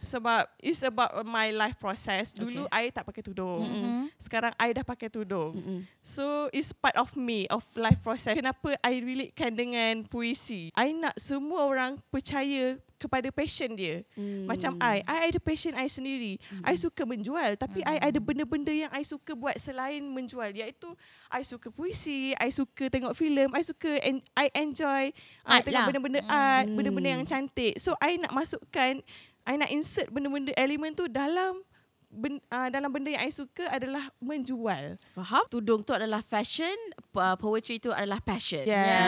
[0.01, 2.33] Sebab it's about my life process.
[2.33, 2.89] Dulu Okay.
[2.89, 3.61] I tak pakai tudung.
[3.61, 4.09] Mhm.
[4.17, 5.53] Sekarang I dah pakai tudung.
[5.53, 5.79] Mm-mm.
[6.01, 8.33] So it's part of me of life process.
[8.33, 10.73] Kenapa I relatekan dengan puisi?
[10.73, 14.05] I nak semua orang percaya kepada passion dia.
[14.13, 14.45] Mm.
[14.45, 16.37] Macam I, I ada passion I sendiri.
[16.61, 20.93] I suka menjual tapi I ada benda-benda yang I suka buat selain menjual iaitu
[21.25, 25.09] I suka puisi, I suka tengok filem, I suka en- I enjoy
[25.49, 25.87] uh, tengok lah.
[25.89, 26.29] benda-benda Mm.
[26.29, 27.73] art, benda-benda yang cantik.
[27.81, 29.01] So I nak masukkan
[29.43, 31.61] I nak insert benda-benda elemen tu dalam
[32.07, 34.99] ben, uh, dalam benda yang I suka adalah menjual.
[35.11, 35.43] Faham?
[35.47, 36.75] Tudung tu adalah fashion,
[37.13, 38.63] uh, poetry tu adalah passion.
[38.63, 38.85] Yeah.
[38.85, 38.99] Ya,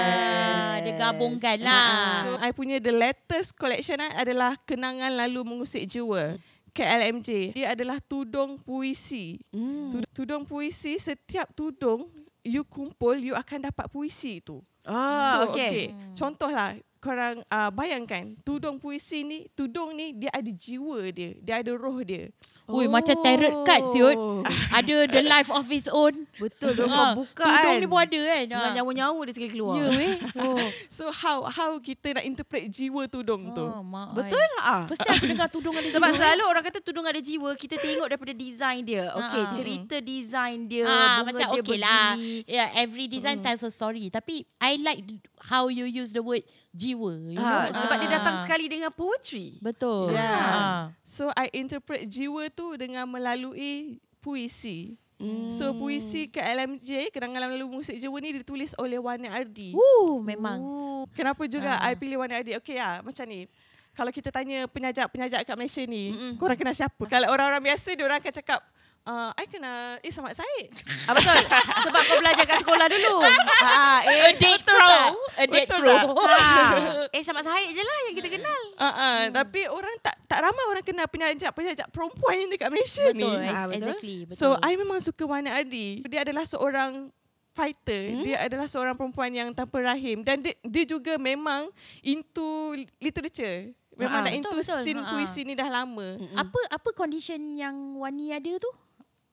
[0.82, 2.24] dia gabungkan lah.
[2.24, 6.40] So I punya the latest collection I adalah Kenangan Lalu Mengusik Jiwa.
[6.74, 7.54] KLMJ.
[7.54, 9.38] Dia adalah tudung puisi.
[9.54, 9.94] Hmm.
[9.94, 12.10] Tud- Tudung puisi setiap tudung
[12.42, 14.66] you kumpul you akan dapat puisi tu.
[14.84, 15.70] Ah, so, okay.
[15.70, 15.86] okay.
[16.14, 16.70] Contohlah
[17.00, 22.00] korang uh, bayangkan tudung puisi ni, tudung ni dia ada jiwa dia, dia ada roh
[22.00, 22.32] dia.
[22.64, 24.16] Ui, macam tarot card siut.
[24.74, 26.24] Ada the life of its own.
[26.40, 27.76] Betul dia Ah, kau buka Tudung kan.
[27.76, 28.44] ni pun ada kan.
[28.48, 28.74] Dengan Ah.
[28.74, 29.76] nyawa-nyawa dia sekali keluar.
[29.78, 30.16] Ya weh.
[30.40, 30.64] Oh.
[30.88, 33.62] So how how kita nak interpret jiwa tudung tu?
[33.62, 33.84] Oh,
[34.16, 34.64] Betul tak?
[34.64, 34.84] Ah.
[34.88, 36.18] First time aku dengar tudung ada Sebab jiwa.
[36.18, 39.12] selalu orang kata tudung ada jiwa, kita tengok daripada design dia.
[39.12, 39.52] Okey, Ah.
[39.52, 42.10] cerita design dia, Ah, bunga macam dia okay lah.
[42.48, 44.08] Yeah, every design tells a story.
[44.08, 45.04] Tapi I like
[45.44, 47.14] how you use the word jiwa.
[47.24, 47.80] You Ah, know?
[47.80, 48.42] sebab dia datang Ah.
[48.42, 49.60] sekali dengan poetry.
[49.60, 50.14] Betul.
[50.14, 50.42] Yeah.
[50.42, 50.82] Ah.
[51.04, 54.96] So I interpret jiwa tu dengan melalui puisi.
[55.18, 55.48] Hmm.
[55.50, 59.72] So puisi KLMJ Kenangan Lalu Musik Jiwa ni ditulis oleh Wani Ardi.
[59.72, 60.60] Woo, memang.
[60.60, 61.06] Ooh.
[61.12, 61.92] Kenapa juga Ah.
[61.92, 62.52] I pilih Wani Ardi?
[62.58, 63.48] Okey lah macam ni.
[63.94, 66.34] Kalau kita tanya penyajak-penyajak kat Malaysia ni, Mm-mm.
[66.42, 67.06] korang kenal siapa?
[67.06, 68.66] Kalau orang-orang biasa, dia orang akan cakap,
[69.04, 70.72] uh, I kenal Ismail Said.
[71.06, 71.36] Ah, betul.
[71.84, 73.16] Sebab kau belajar kat sekolah dulu.
[73.62, 74.88] ah, eh, A date betul pro.
[74.88, 75.10] tak?
[75.34, 75.96] A date Betul pro.
[76.34, 77.08] Ha.
[77.10, 78.62] Eh sama Syed je lah yang kita kenal.
[78.74, 83.22] Uh, uh, Tapi orang tak tak ramai orang kenal penyajak-penyajak perempuan yang dekat Malaysia ni.
[83.22, 83.78] Betul, Ah, ex- betul.
[83.78, 84.16] exactly.
[84.26, 84.36] Betul.
[84.36, 86.02] So I memang suka Wani Ardi.
[86.04, 87.12] Dia adalah seorang
[87.52, 88.04] fighter.
[88.12, 88.24] Hmm?
[88.24, 91.70] Dia adalah seorang perempuan yang tanpa rahim dan dia, dia juga memang
[92.02, 93.70] into literature.
[93.94, 94.80] Memang Ah, nak betul, into betul.
[94.82, 95.06] scene Ha.
[95.08, 96.18] puisi ni dah lama.
[96.34, 98.72] apa apa condition yang Wani ada tu?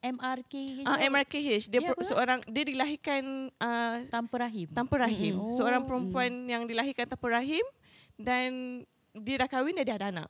[0.00, 2.02] MRK Ah MRKH dia, pro, apa?
[2.02, 3.22] seorang dia dilahirkan
[3.54, 4.68] uh, tanpa rahim.
[4.72, 5.34] tanpa rahim.
[5.36, 5.52] Mm-mm.
[5.52, 5.86] Seorang Oh.
[5.86, 7.62] perempuan yang dilahirkan tanpa rahim
[8.16, 8.50] dan
[9.12, 10.28] dia dah kahwin dan dia ada anak.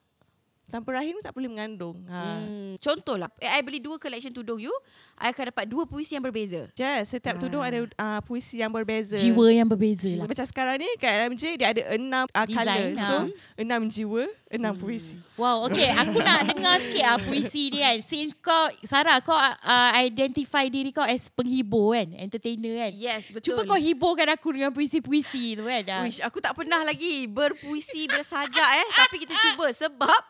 [0.66, 1.98] Tanpa rahim tak boleh mengandung.
[2.06, 2.46] Ha.
[2.46, 2.78] Hmm.
[2.78, 4.70] Contohlah, eh, I beli dua collection tudung you,
[5.18, 6.70] I akan dapat dua puisi yang berbeza.
[6.78, 7.74] Yes, setiap tudung Ah.
[7.74, 9.18] ada uh, puisi yang berbeza.
[9.18, 10.30] Jiwa yang berbeza lah.
[10.30, 13.02] Macam sekarang ni kat LMJ dia ada enam uh, Design, colour.
[13.02, 13.06] ha.
[13.06, 13.14] So
[13.58, 15.14] enam jiwa, enam puisi.
[15.38, 15.94] Wow, okay.
[15.94, 17.98] Aku nak dengar sikit ah puisi dia kan.
[18.02, 22.10] Since kau, Sarah, kau uh, identify diri kau as penghibur kan?
[22.18, 22.92] Entertainer kan?
[22.98, 23.54] Yes, betul.
[23.54, 25.86] Cuba kau hiburkan aku dengan puisi-puisi tu kan.
[25.86, 26.02] Ah.
[26.02, 28.88] Wish, aku tak pernah lagi berpuisi bersajak eh.
[28.98, 30.20] Tapi kita cuba sebab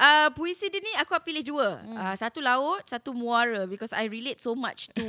[0.00, 1.80] uh, puisi dia ni aku pilih dua.
[1.80, 1.96] Hmm.
[1.96, 5.04] Uh, satu laut, satu muara because I relate so much to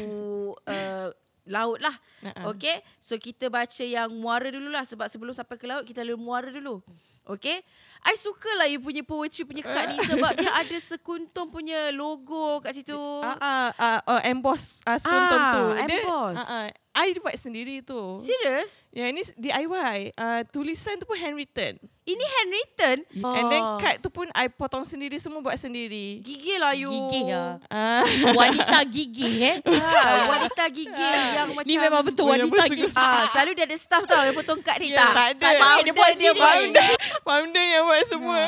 [0.63, 1.11] uh,
[1.55, 1.95] laut lah.
[2.23, 2.55] Uh-uh.
[2.55, 6.19] Okay, so kita baca yang muara dulu lah sebab sebelum sampai ke laut kita lalu
[6.19, 6.79] muara dulu.
[7.27, 7.59] Okay,
[7.99, 12.59] I suka lah you punya poetry punya kad ni sebab dia ada sekuntum punya logo
[12.59, 12.97] kat situ.
[13.19, 15.63] Ah ah ah uh, emboss uh, skuntum Ah, tu.
[15.81, 16.35] Dia, emboss.
[16.35, 16.67] ah, ah,
[16.97, 18.17] I buat sendiri tu.
[18.19, 18.73] Serius?
[18.89, 19.97] Ya ini DIY.
[20.11, 21.77] Uh, tulisan tu pun handwritten.
[22.01, 22.97] Ini handwritten?
[23.13, 23.77] And then Oh.
[23.77, 26.17] card tu pun I potong sendiri semua buat sendiri.
[26.19, 26.89] Gigih lah you.
[26.89, 27.61] Gigih lah.
[27.67, 28.01] Ah,
[28.39, 29.55] Wanita gigih eh.
[29.61, 32.89] Ah, wanita gigih yang macam Ni memang betul wanita apa, gigih.
[32.91, 35.11] Ah, selalu dia ada staff tau yang potong kad ni Ya, tak?
[35.11, 35.43] tak ada.
[35.43, 36.41] Tak ada, dia buat sendiri.
[37.21, 38.39] founder yang buat semua.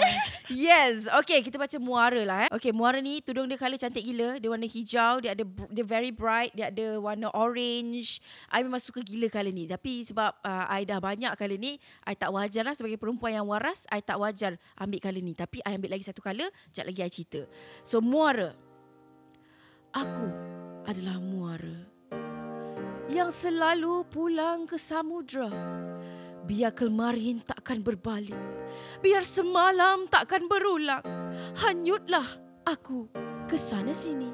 [0.52, 1.08] Yes.
[1.24, 2.50] Okay, kita baca muara lah eh.
[2.60, 4.38] Okay, muara ni tudung dia colour cantik gila.
[4.38, 8.20] Dia warna hijau, dia ada dia very bright, dia ada warna orange.
[8.52, 9.66] I memang suka gila colour ni.
[9.66, 13.48] Tapi sebab uh, I dah banyak colour ni, I tak wajar lah sebagai perempuan yang
[13.48, 15.34] waras, I tak wajar ambil colour ni.
[15.34, 17.42] Tapi I ambil lagi satu colour, sekejap lagi I cerita.
[17.88, 18.54] So, muara.
[19.90, 20.30] Aku
[20.86, 21.90] adalah muara
[23.10, 25.50] yang selalu pulang ke samudra.
[26.50, 28.34] Biar kelmarin takkan berbalik.
[29.06, 31.06] Biar semalam takkan berulang.
[31.62, 32.26] Hanyutlah
[32.66, 33.06] aku
[33.46, 34.34] ke sana sini.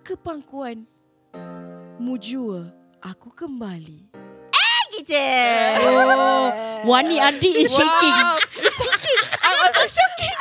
[0.00, 0.88] Ke pangkuan.
[2.00, 2.72] Mujua
[3.04, 4.08] aku kembali.
[4.56, 5.20] Eh gitu.
[5.84, 6.48] Oh,
[6.88, 8.16] Wani Ardi is shaking.
[8.24, 9.20] Wow, it's shaking.
[9.44, 10.34] I'm also shaking.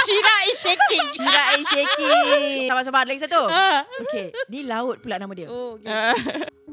[0.00, 1.06] Shira is shaking.
[1.12, 2.60] Kira I shaking.
[2.72, 3.52] Sabar-sabar lagi satu.
[3.52, 3.84] Ah.
[4.00, 5.52] Okey, ni laut pula nama dia.
[5.52, 5.92] Oh, okay.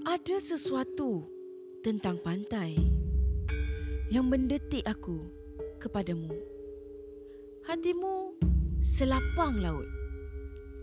[0.07, 1.27] Ada sesuatu
[1.87, 2.75] tentang pantai
[4.11, 5.23] yang mendetik aku
[5.79, 6.35] kepadamu.
[7.63, 8.35] Hatimu
[8.83, 9.87] selapang laut.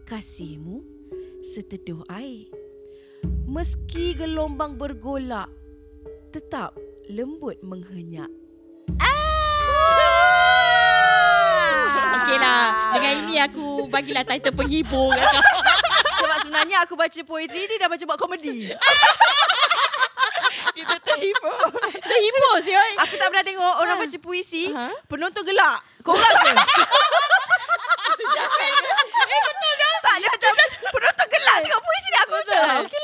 [0.09, 0.81] Kasihmu
[1.45, 2.49] seteduh air.
[3.45, 5.53] Meski gelombang bergolak,
[6.33, 6.73] tetap
[7.13, 8.33] lembut menghenyak.
[12.17, 12.97] Okey lah.
[12.97, 15.45] Dengan ini aku bagilah title penghibur kat kau.
[16.25, 18.73] Sebab sebenarnya aku baca poetry ni dah baca buat komedi.
[18.73, 18.81] kita
[21.15, 21.67] terhibur.
[22.03, 22.91] Terhibur siul.
[23.01, 24.91] Aku tak pernah tengok orang baca puisi, Ha?
[25.07, 25.79] penonton gelak.
[26.03, 26.51] Korang ke?
[29.25, 29.93] eh betul dah.
[30.03, 30.53] Tak, dia macam
[30.91, 32.19] penonton gelak tengok puisi ni.
[32.21, 33.04] Aku macam, okey lah.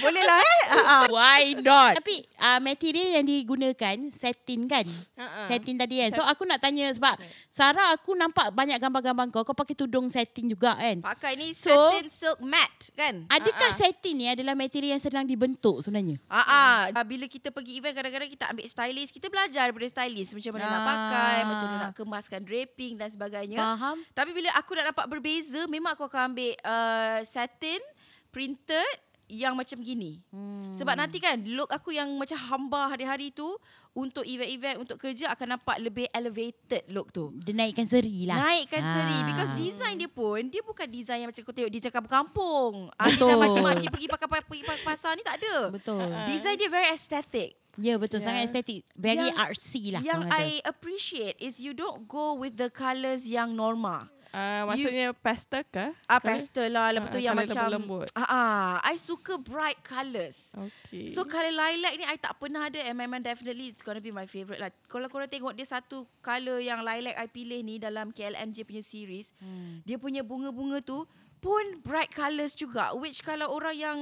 [0.00, 0.60] Boleh lah eh.
[0.68, 0.96] Ha, ha.
[1.08, 1.98] Why not?
[1.98, 4.86] Tapi uh, material yang digunakan satin kan?
[5.16, 5.48] Ha-ha.
[5.48, 6.10] Satin tadi kan.
[6.12, 10.46] So aku nak tanya sebab Sarah aku nampak banyak gambar-gambar kau kau pakai tudung satin
[10.46, 11.00] juga kan?
[11.00, 13.24] Pakai ni So- satin silk matte kan?
[13.28, 16.20] Adakah satin ni adalah material yang senang dibentuk sebenarnya?
[16.28, 17.02] Ah, ah.
[17.02, 20.78] bila kita pergi event kadang-kadang kita ambil stylist, kita belajar daripada stylist macam mana nak
[20.78, 20.86] Ah.
[20.86, 23.58] pakai, macam mana nak kemaskan draping dan sebagainya.
[23.58, 23.96] Faham?
[24.12, 27.80] Tapi bila aku nak dapat berbeza, memang aku akan ambil uh, satin
[28.28, 28.86] printed
[29.28, 30.24] yang macam gini.
[30.28, 30.72] Hmm.
[30.72, 33.46] Sebab nanti kan look aku yang macam hamba hari-hari tu
[33.92, 37.32] untuk event-event untuk kerja akan nampak lebih elevated look tu.
[37.40, 38.36] Dia naikkan seri lah.
[38.36, 39.26] Naikkan seri Ah.
[39.26, 42.72] because design dia pun dia bukan design yang macam kau tengok design kampung-kampung.
[42.94, 43.28] Ah, Betul.
[43.28, 45.56] design macam makcik pergi pakai pergi pakai pasar ni tak ada.
[45.70, 46.08] Betul.
[46.26, 47.50] Design dia very aesthetic.
[47.78, 48.26] Ya betul Ya.
[48.26, 48.82] sangat estetik.
[48.98, 50.02] Very Yang- artsy lah.
[50.02, 50.26] Yang.
[50.28, 54.10] I appreciate is you don't go with the colours yang norma.
[54.28, 55.88] Ah, maksudnya pastel ke?
[56.04, 58.06] Ah pastel lah, lepas Ah, tu yang colour macam lembut-lembut.
[58.12, 60.52] Ah, ah, I suka bright colours.
[60.52, 61.08] Okay.
[61.08, 64.28] So colour lilac ni I tak pernah ada and memang definitely it's gonna be my
[64.28, 64.68] favourite lah.
[64.84, 69.32] Kalau korang tengok dia satu colour yang lilac I pilih ni dalam KLMJ punya series,
[69.40, 69.80] Hmm.
[69.82, 71.08] dia punya bunga-bunga tu
[71.38, 73.98] pun bright colours juga which kalau orang yang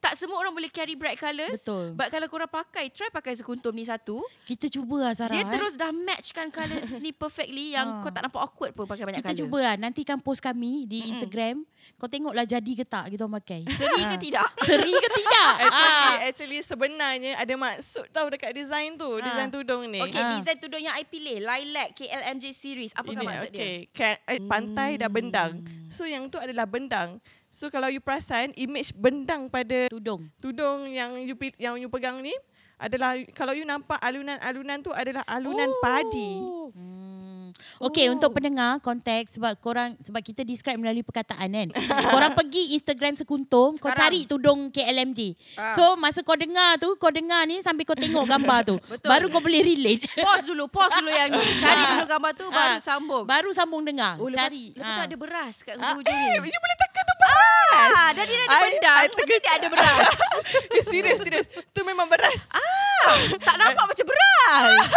[0.00, 1.52] tak semua orang boleh carry bright colours.
[1.54, 1.92] Betul.
[1.92, 4.24] But kalau korang pakai, try pakai sekuntum ni satu.
[4.42, 5.30] Kita cuba lah Sarah.
[5.30, 5.50] Dia eh.
[5.50, 8.00] terus dah matchkan colours ni perfectly yang Ah.
[8.00, 9.40] kau tak nampak awkward pun pakai banyak Kita colour.
[9.40, 9.74] cuba lah.
[9.76, 11.62] Nantikan post kami di Instagram.
[11.94, 13.68] Kau tengoklah jadi ke tak kita orang pakai.
[13.70, 14.20] Seri ke Ah.
[14.20, 14.48] tidak?
[14.62, 15.52] Seri ke tidak?
[15.62, 16.16] Actually, Ah.
[16.24, 19.22] actually sebenarnya ada maksud tau dekat design tu, Ah.
[19.22, 20.00] design tudung ni.
[20.00, 20.32] Okay, Ah.
[20.34, 22.92] design tudung yang I pilih, lilac KLMJ series.
[22.92, 23.60] Apakah Ini, maksud dia?
[23.60, 23.76] okay.
[23.90, 25.52] Kan, eh, pantai dan bendang.
[25.60, 25.88] Hmm.
[25.88, 27.20] So yang tu adalah bendang.
[27.50, 30.30] So kalau you perasan image bendang pada Tudung.
[30.38, 32.30] tudung yang you yang you pegang ni
[32.76, 36.30] adalah kalau you nampak alunan-alunan tu adalah alunan padi.
[36.32, 36.70] Oh.
[36.70, 37.28] Hmm.
[37.82, 38.14] Okay, Oh.
[38.14, 41.68] untuk pendengar konteks sebab korang sebab kita describe melalui perkataan kan.
[42.14, 44.00] korang pergi Instagram sekuntum, kau Sekarang.
[44.00, 45.34] cari tudung KLMJ.
[45.58, 45.74] Ah.
[45.74, 48.76] So masa kau dengar tu, kau dengar ni sambil kau tengok gambar tu.
[48.94, 49.08] Betul.
[49.10, 50.06] Baru kau boleh relate.
[50.24, 51.42] Pause dulu, pause dulu yang ni.
[51.58, 52.78] Cari dulu gambar tu baru Ah.
[52.78, 53.24] sambung.
[53.26, 54.16] Baru sambung dengar.
[54.16, 54.70] Oh, lepas, cari.
[54.70, 55.04] lepas tu Ah.
[55.04, 56.48] ada beras kat Ah, hujung Eh, ni.
[56.48, 57.09] you boleh tekan tu.
[57.72, 58.96] Ah, dan dia ada I- bendang.
[58.98, 59.98] I Mesti dia ada beras.
[60.70, 61.46] eh, serius, serius.
[61.70, 62.50] Tu memang beras.
[62.50, 62.89] Ah,
[63.38, 64.74] tak nampak macam beras.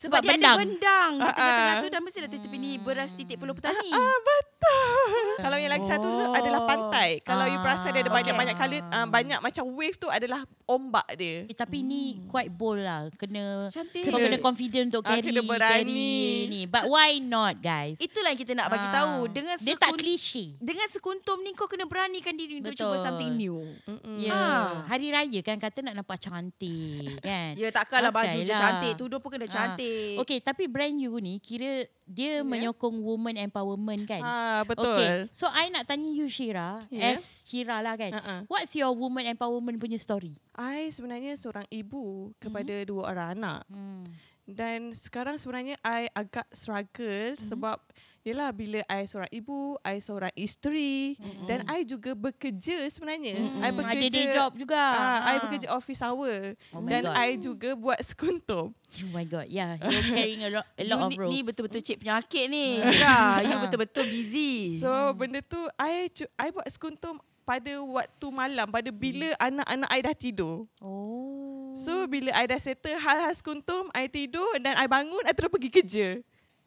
[0.00, 0.56] Sebab, Sebab dia bendang.
[0.56, 1.82] ada bendang di Ah, tengah-tengah ah.
[1.84, 3.92] tu dan mesti ada tepi ni beras titik peluh petani.
[3.92, 5.12] Ah, betul.
[5.44, 6.32] Kalau yang lagi satu tu Oh.
[6.32, 7.20] adalah pantai.
[7.20, 8.64] Kalau you perasan dia ada Ah, banyak-banyak okay.
[8.64, 11.44] kali uh, banyak macam wave tu adalah ombak dia.
[11.44, 13.12] Eh, tapi ni quite bold lah.
[13.12, 14.00] Kena Cantik.
[14.02, 15.68] kau Kena- kena confident untuk ah, carry kena berani.
[15.68, 16.08] carry
[16.46, 16.60] ni.
[16.64, 17.96] But why not guys?
[17.98, 18.94] Itulah yang kita nak bagi Ah.
[18.96, 19.28] tahu.
[19.28, 20.44] Dengan dia tak sekun- klise.
[20.58, 23.04] dengan sekuntum ni kau kena beranikan diri untuk cuba Betul.
[23.04, 23.60] something new.
[23.84, 24.16] Mm-mm.
[24.18, 24.64] Ya, Ah.
[24.86, 27.39] hari raya kan kata nak nampak cantik kan.
[27.54, 28.94] Ya takkanlah baju je cantik.
[28.94, 29.52] Tudung pun kena Ah.
[29.52, 30.16] cantik.
[30.18, 32.42] Okay, tapi brand you ni kira dia Ya.
[32.42, 34.20] menyokong woman empowerment kan?
[34.20, 34.90] Ah, betul.
[34.90, 37.14] Okay, so I nak tanya you Shira, Ya.
[37.14, 38.12] as Shira lah kan.
[38.12, 38.40] Uh-uh.
[38.46, 40.34] What's your woman empowerment punya story?
[40.52, 42.86] I sebenarnya seorang ibu kepada Mhm.
[42.86, 43.60] dua orang anak.
[43.66, 44.04] Hmm.
[44.44, 47.40] Dan sekarang sebenarnya I agak struggle Mhm.
[47.40, 47.78] sebab
[48.20, 51.46] Yelah bila I seorang ibu, I seorang isteri Mhm.
[51.48, 53.32] dan I juga bekerja sebenarnya.
[53.32, 53.64] Hmm.
[53.64, 54.76] I bekerja Ada day job juga.
[54.76, 55.40] Ah, I Ah.
[55.40, 57.16] bekerja office hour Oh dan God.
[57.16, 58.76] I juga buat sekuntum.
[58.76, 61.32] Oh my god, yeah, you're carrying a lot, a lot You of roles.
[61.32, 62.76] Ni betul-betul cik penyakit ni.
[62.78, 64.76] Syira, you betul-betul busy.
[64.76, 70.12] So benda tu I I buat sekuntum pada waktu malam pada bila anak-anak I dah
[70.12, 70.68] tidur.
[70.78, 71.72] Oh.
[71.72, 75.72] So bila I dah settle hal-hal sekuntum, I tidur dan I bangun, I terus pergi
[75.72, 76.20] kerja.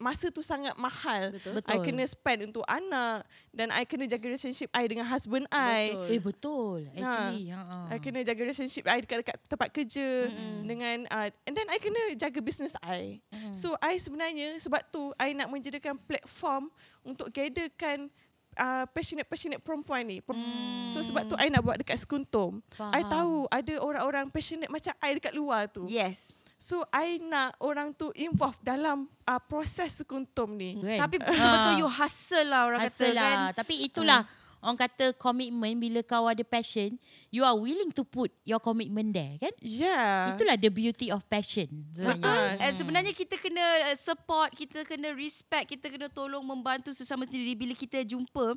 [0.03, 1.31] Masa tu sangat mahal.
[1.31, 1.63] Betul.
[1.63, 3.23] I kena spend untuk anak
[3.55, 5.95] dan I kena jaga relationship I dengan husband I.
[5.95, 6.11] Betul.
[6.11, 7.43] Eh betul, actually.
[7.55, 7.61] Ha.
[7.63, 7.77] ha.
[7.87, 10.67] I kena jaga relationship I dekat, dekat tempat kerja Mm-mm.
[10.67, 13.23] dengan uh, and then I kena jaga business I.
[13.31, 13.55] Mm.
[13.55, 16.67] So I sebenarnya sebab tu I nak menjadikan platform
[17.07, 18.11] untuk gatherekan
[18.57, 20.19] uh, passionate-passionate perempuan ni.
[20.23, 20.85] Hmm.
[20.89, 22.61] So sebab tu I nak buat dekat Sekuntum.
[22.77, 23.11] I Faham.
[23.11, 25.85] tahu ada orang-orang passionate macam I dekat luar tu.
[25.89, 26.33] Yes.
[26.63, 30.79] So I nak orang tu involve dalam uh, proses Sekuntum ni.
[30.79, 30.95] Kan?
[31.03, 31.79] Tapi betul-betul Ah.
[31.83, 33.35] you hustle lah orang Hustle kata kan.
[33.35, 33.47] lah.
[33.51, 34.21] Tapi itulah
[34.63, 36.95] orang kata komitmen bila kau ada passion,
[37.27, 39.51] you are willing to put your commitment there kan?
[39.59, 40.39] Yeah.
[40.39, 41.67] Itulah the beauty of passion.
[41.99, 42.15] Betul.
[42.23, 42.63] sebenarnya.
[42.63, 47.59] Eh, sebenarnya kita kena uh, support, kita kena respect, kita kena tolong membantu sesama sendiri
[47.59, 48.55] bila kita jumpa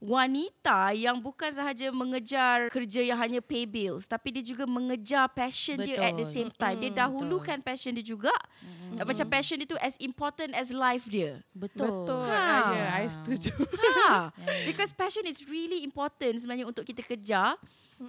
[0.00, 5.76] wanita yang bukan sahaja mengejar kerja yang hanya pay bills tapi dia juga mengejar passion
[5.76, 6.34] dia at the Betul.
[6.34, 6.76] same time.
[6.80, 7.00] Dia Mm-mm.
[7.04, 8.32] dahulukan passion dia juga.
[8.64, 9.04] Mm-mm.
[9.04, 11.44] Macam passion dia tu as important as life dia.
[11.52, 12.08] Betul.
[12.08, 12.24] Betul.
[12.26, 12.40] Ha.
[12.40, 12.72] Ha.
[12.72, 13.52] Yeah, I setuju.
[13.54, 14.32] Ha.
[14.68, 17.60] Because passion is really important sebenarnya untuk kita kejar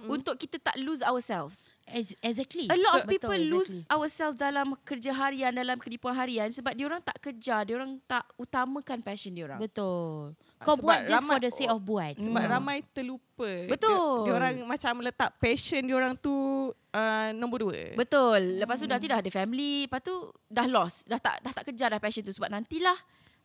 [0.08, 1.68] untuk kita tak lose ourselves.
[1.84, 2.70] Ex- Exactly.
[2.72, 3.92] A lot of Betul, people lose exactly.
[3.92, 9.36] ourselves dalam kerja harian, dalam kehidupan harian sebab diorang tak kejar, diorang tak utamakan passion
[9.36, 9.60] diorang.
[9.60, 10.32] Betul.
[10.62, 12.14] Kau Sebab buat just for ramai- the sake of buat.
[12.16, 12.52] Sebab Hmm.
[12.52, 13.50] ramai terlupa.
[13.66, 14.14] Betul.
[14.22, 16.32] Dia, orang macam letak passion dia orang tu
[16.70, 17.92] uh, nombor dua.
[17.92, 18.56] Betul.
[18.56, 21.88] Lepas tu nanti dah ada family, lepas tu dah lost, dah tak dah tak kejar
[21.88, 22.94] dah passion tu sebab nantilah.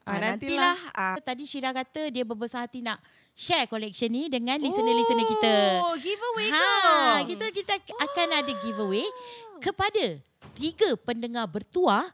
[0.01, 0.78] Ah, Ah, nantilah.
[0.93, 1.15] Ah.
[1.20, 2.95] Tadi Syira kata dia berbesar hati nak
[3.34, 5.53] share collection ni dengan listener-listener kita.
[5.82, 6.63] Oh, giveaway Ha,
[7.20, 7.36] ke?
[7.36, 9.03] kita kita akan ada giveaway
[9.57, 10.15] kepada
[10.53, 12.07] tiga pendengar bertuah.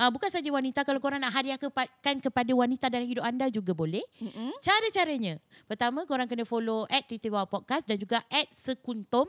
[0.00, 4.00] Uh, bukan saja wanita kalau korang nak hadiahkan kepada wanita dalam hidup anda juga boleh.
[4.16, 4.56] Mm-mm.
[4.64, 5.36] Cara-caranya.
[5.68, 9.28] Pertama korang kena follow at Titiwa Podcast dan juga at Sekuntum.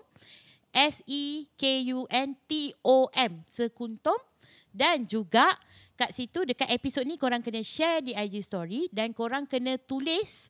[0.72, 1.52] S-E-K-U-N-T-O-M.
[3.52, 4.16] Sekuntum.
[4.72, 5.52] Dan juga
[6.00, 10.48] kat situ dekat episod ni korang kena share di IG story dan korang kena tulis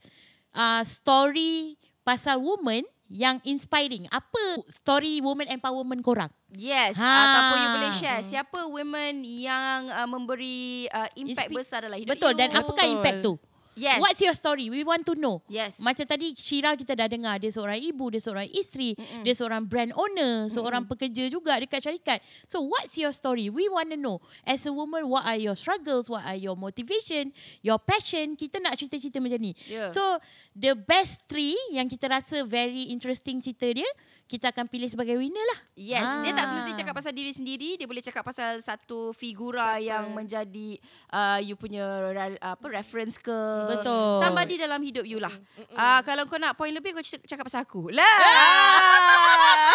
[0.53, 4.07] uh, story pasal woman yang inspiring.
[4.07, 6.31] Apa story woman empowerment korang?
[6.55, 7.11] Yes, ha.
[7.27, 12.11] ataupun you boleh share siapa women yang uh, memberi uh, impact Inspi- besar dalam hidup
[12.11, 12.39] Betul you.
[12.43, 13.39] dan apakah impact tu?
[13.71, 14.03] Yes.
[14.03, 14.67] What's your story?
[14.67, 15.39] We want to know.
[15.47, 15.79] Yes.
[15.79, 19.23] Macam tadi Syira kita dah dengar dia seorang ibu, dia seorang isteri, Mm-mm.
[19.23, 22.19] dia seorang brand owner, seorang pekerja juga dekat syarikat.
[22.51, 23.47] So what's your story?
[23.47, 24.19] We want to know.
[24.43, 26.11] As a woman, what are your struggles?
[26.11, 27.31] What are your motivation?
[27.63, 28.35] Your passion?
[28.35, 29.55] Kita nak cerita-cerita macam ni.
[29.71, 29.95] Yeah.
[29.95, 30.19] So
[30.51, 33.87] the best three yang kita rasa very interesting cerita dia,
[34.31, 35.59] kita akan pilih sebagai winner lah.
[35.75, 36.49] Yes, dia tak Ah.
[36.49, 39.83] semesti cakap pasal diri sendiri, dia boleh cakap pasal satu figura Siapa?
[39.83, 40.79] yang menjadi
[41.11, 43.35] uh, you punya ra- apa reference ke
[43.69, 44.23] Betul.
[44.23, 45.35] somebody dalam hidup you lah.
[45.75, 47.91] Ah uh, kalau kau nak point lebih kau cakap pasal aku.
[47.91, 48.15] Lah.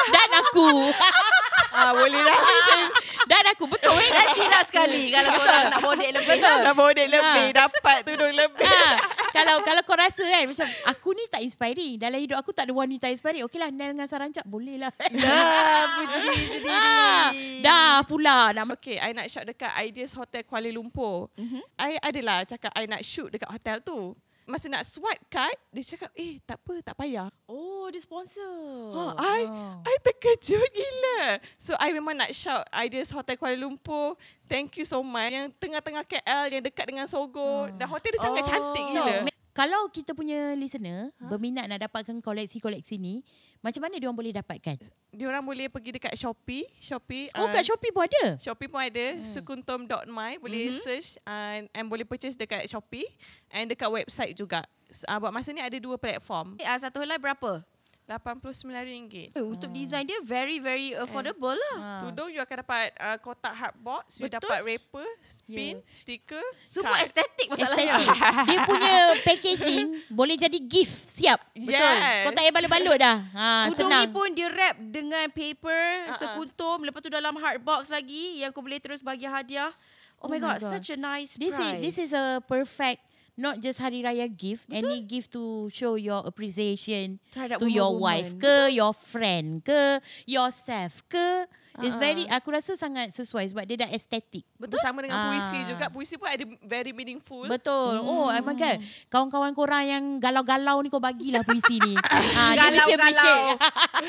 [0.08, 0.68] Dan aku.
[1.68, 2.78] Ah, boleh dah macam
[3.26, 3.64] Dan aku.
[3.66, 4.08] Betul eh?
[4.08, 6.28] Dan Syira sekali kalau kau nak bodek lebih.
[6.30, 6.56] Betul.
[6.62, 7.56] dah bodek lebih, Ha.
[7.58, 8.64] dapat tudung lebih.
[8.64, 8.96] ha,
[9.30, 12.72] kalau kalau kau rasa kan macam aku ni tak inspiring dalam hidup aku tak ada
[12.72, 16.70] wanita inspiring okeylah Nel dengan Sarancak boleh lah Dah, puji diri sendiri.
[16.72, 17.28] Ah,
[17.60, 21.28] dah pula nak Okay, I nak shoot dekat Ideas Hotel Kuala Lumpur.
[21.34, 21.60] Mhm.
[21.76, 24.12] I adalah cakap I nak shoot dekat hotel tu.
[24.46, 27.26] Masa nak swipe card, dia cakap, eh tak apa, tak payah.
[27.44, 28.46] Oh, dia sponsor.
[28.94, 29.82] Oh, I, Oh.
[29.82, 31.42] I terkejut gila.
[31.58, 34.14] So, I memang nak shout Ideas Hotel Kuala Lumpur.
[34.46, 35.28] Thank you so much.
[35.28, 37.66] Yang tengah-tengah KL, yang dekat dengan Sogo.
[37.74, 38.48] Dan hotel dia sangat Oh.
[38.48, 39.14] cantik No, gila.
[39.22, 43.24] me- kalau kita punya listener berminat nak dapatkan koleksi-koleksi ni
[43.64, 44.76] macam mana dia orang boleh dapatkan
[45.10, 46.68] Diorang boleh pergi dekat Shopee.
[46.76, 47.32] Shopee.
[47.32, 50.76] oh uh, kat Shopee pun ada Shopee pun ada sekuntum.my boleh Mhm.
[50.78, 53.08] search uh, and boleh purchase dekat Shopee
[53.48, 54.68] and dekat website juga.
[55.08, 56.60] Uh, buat masa ni ada dua platform.
[56.60, 57.64] Ah, satu helai berapa?
[58.06, 59.34] RM89.
[59.34, 61.74] Eh, untuk design dia very very affordable lah.
[61.76, 61.90] ha.
[62.02, 64.38] Tudung you akan dapat uh, kotak hard box, you Betul.
[64.40, 65.08] dapat wrapper,
[65.44, 65.54] Ya.
[65.54, 67.06] pin, stiker, Semua card.
[67.06, 67.98] estetik masalahnya.
[68.48, 72.22] dia punya packaging boleh jadi gift siap Yes.
[72.22, 76.16] kau tak payah balut-balut dah ha, Tudung senang ni pun dia wrap dengan paper, Uh-uh.
[76.16, 79.74] sekuntum, lepas tu dalam hard box lagi yang kau boleh terus bagi hadiah.
[80.16, 80.72] Oh, Oh my my god, God.
[80.72, 81.82] such a nice This is prize.
[81.82, 83.02] this is a perfect
[83.36, 88.00] not just hari raya gift, any gift to show your appreciation Terhadap to your woman-woman.
[88.00, 91.46] wife ke, your friend ke, yourself ke.
[91.78, 94.44] It's Ah, very aku rasa sangat sesuai sebab dia dah estetik.
[94.54, 94.76] Betul?
[94.76, 95.66] Bersama dengan puisi Ah.
[95.66, 95.84] juga.
[95.88, 97.44] Puisi pun ada very meaningful.
[97.44, 97.98] Betul.
[97.98, 98.80] Oh, oh my god.
[99.06, 101.92] Kawan-kawan korang yang galau-galau ni kau bagilah puisi ni.
[101.94, 102.16] ha,
[102.52, 102.96] dia mesti Galau-galau.
[102.96, 103.58] appreciate.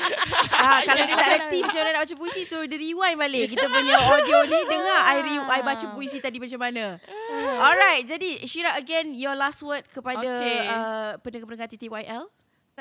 [0.62, 3.66] ah, kalau dia tak reti macam mana nak baca puisi Suruh dia rewind balik Kita
[3.66, 6.96] punya audio ni Dengar I, re, I baca puisi tadi macam mana
[7.58, 10.64] Alright Jadi Syira again Your last word Kepada Okay.
[10.64, 12.24] uh, Pendengar-pendengar TTYL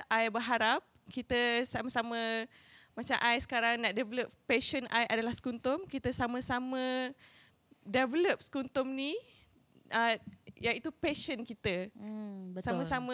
[0.08, 2.46] I berharap kita sama-sama
[2.98, 5.86] macam I sekarang nak develop passion I adalah sekuntum.
[5.86, 7.14] Kita sama-sama
[7.86, 9.14] develop sekuntum ni
[9.94, 10.18] uh,
[10.58, 11.94] iaitu passion kita.
[11.94, 12.66] Hmm, betul.
[12.66, 13.14] Sama-sama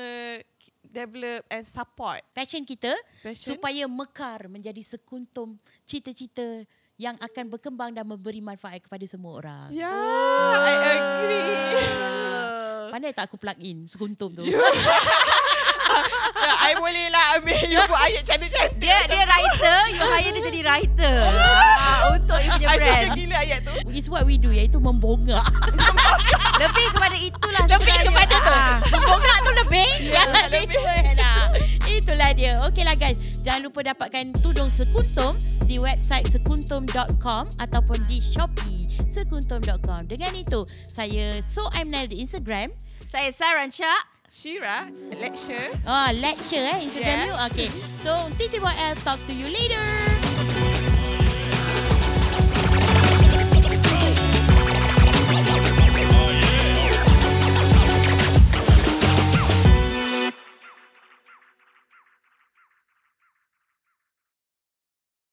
[0.88, 3.56] develop and support passion kita passion.
[3.56, 6.64] supaya mekar menjadi sekuntum cita-cita
[6.96, 9.68] yang akan berkembang dan memberi manfaat kepada semua orang.
[9.74, 11.92] Ya, yeah, I agree.
[12.94, 14.46] Pandai tak aku plug in sekuntum tu?
[14.46, 14.62] Ya,
[16.44, 18.80] I boleh lah ambil you buat ayat cantik-cantik.
[18.80, 21.18] Dia dia writer You hire dia jadi writer
[21.80, 23.74] ah, Untuk you punya I brand suka gila ayat tu.
[23.94, 25.44] It's what we do iaitu membongak.
[26.64, 28.54] Lebih kepada itulah lebih kepada tu.
[28.54, 28.78] Ah.
[28.94, 29.90] Membongak tu lebih.
[30.06, 30.64] Ya, lebih.
[30.70, 30.80] itu
[31.18, 31.42] dah.
[31.84, 32.54] Itulah dia.
[32.70, 33.18] Okeylah guys.
[33.42, 35.36] Jangan lupa dapatkan tudung sekuntum
[35.66, 38.84] di website sekuntum.com ataupun di Shopee
[39.14, 40.10] sekuntum.com.
[40.10, 42.74] Dengan itu, saya So I'm Nel di Instagram.
[43.06, 44.90] Saya Saranca Shira,
[45.22, 45.70] lecture.
[45.86, 47.30] Oh, lecture eh Instagram Yes.
[47.30, 47.36] you.
[47.54, 47.70] Okay.
[48.02, 50.13] So, TTYL talk to you later.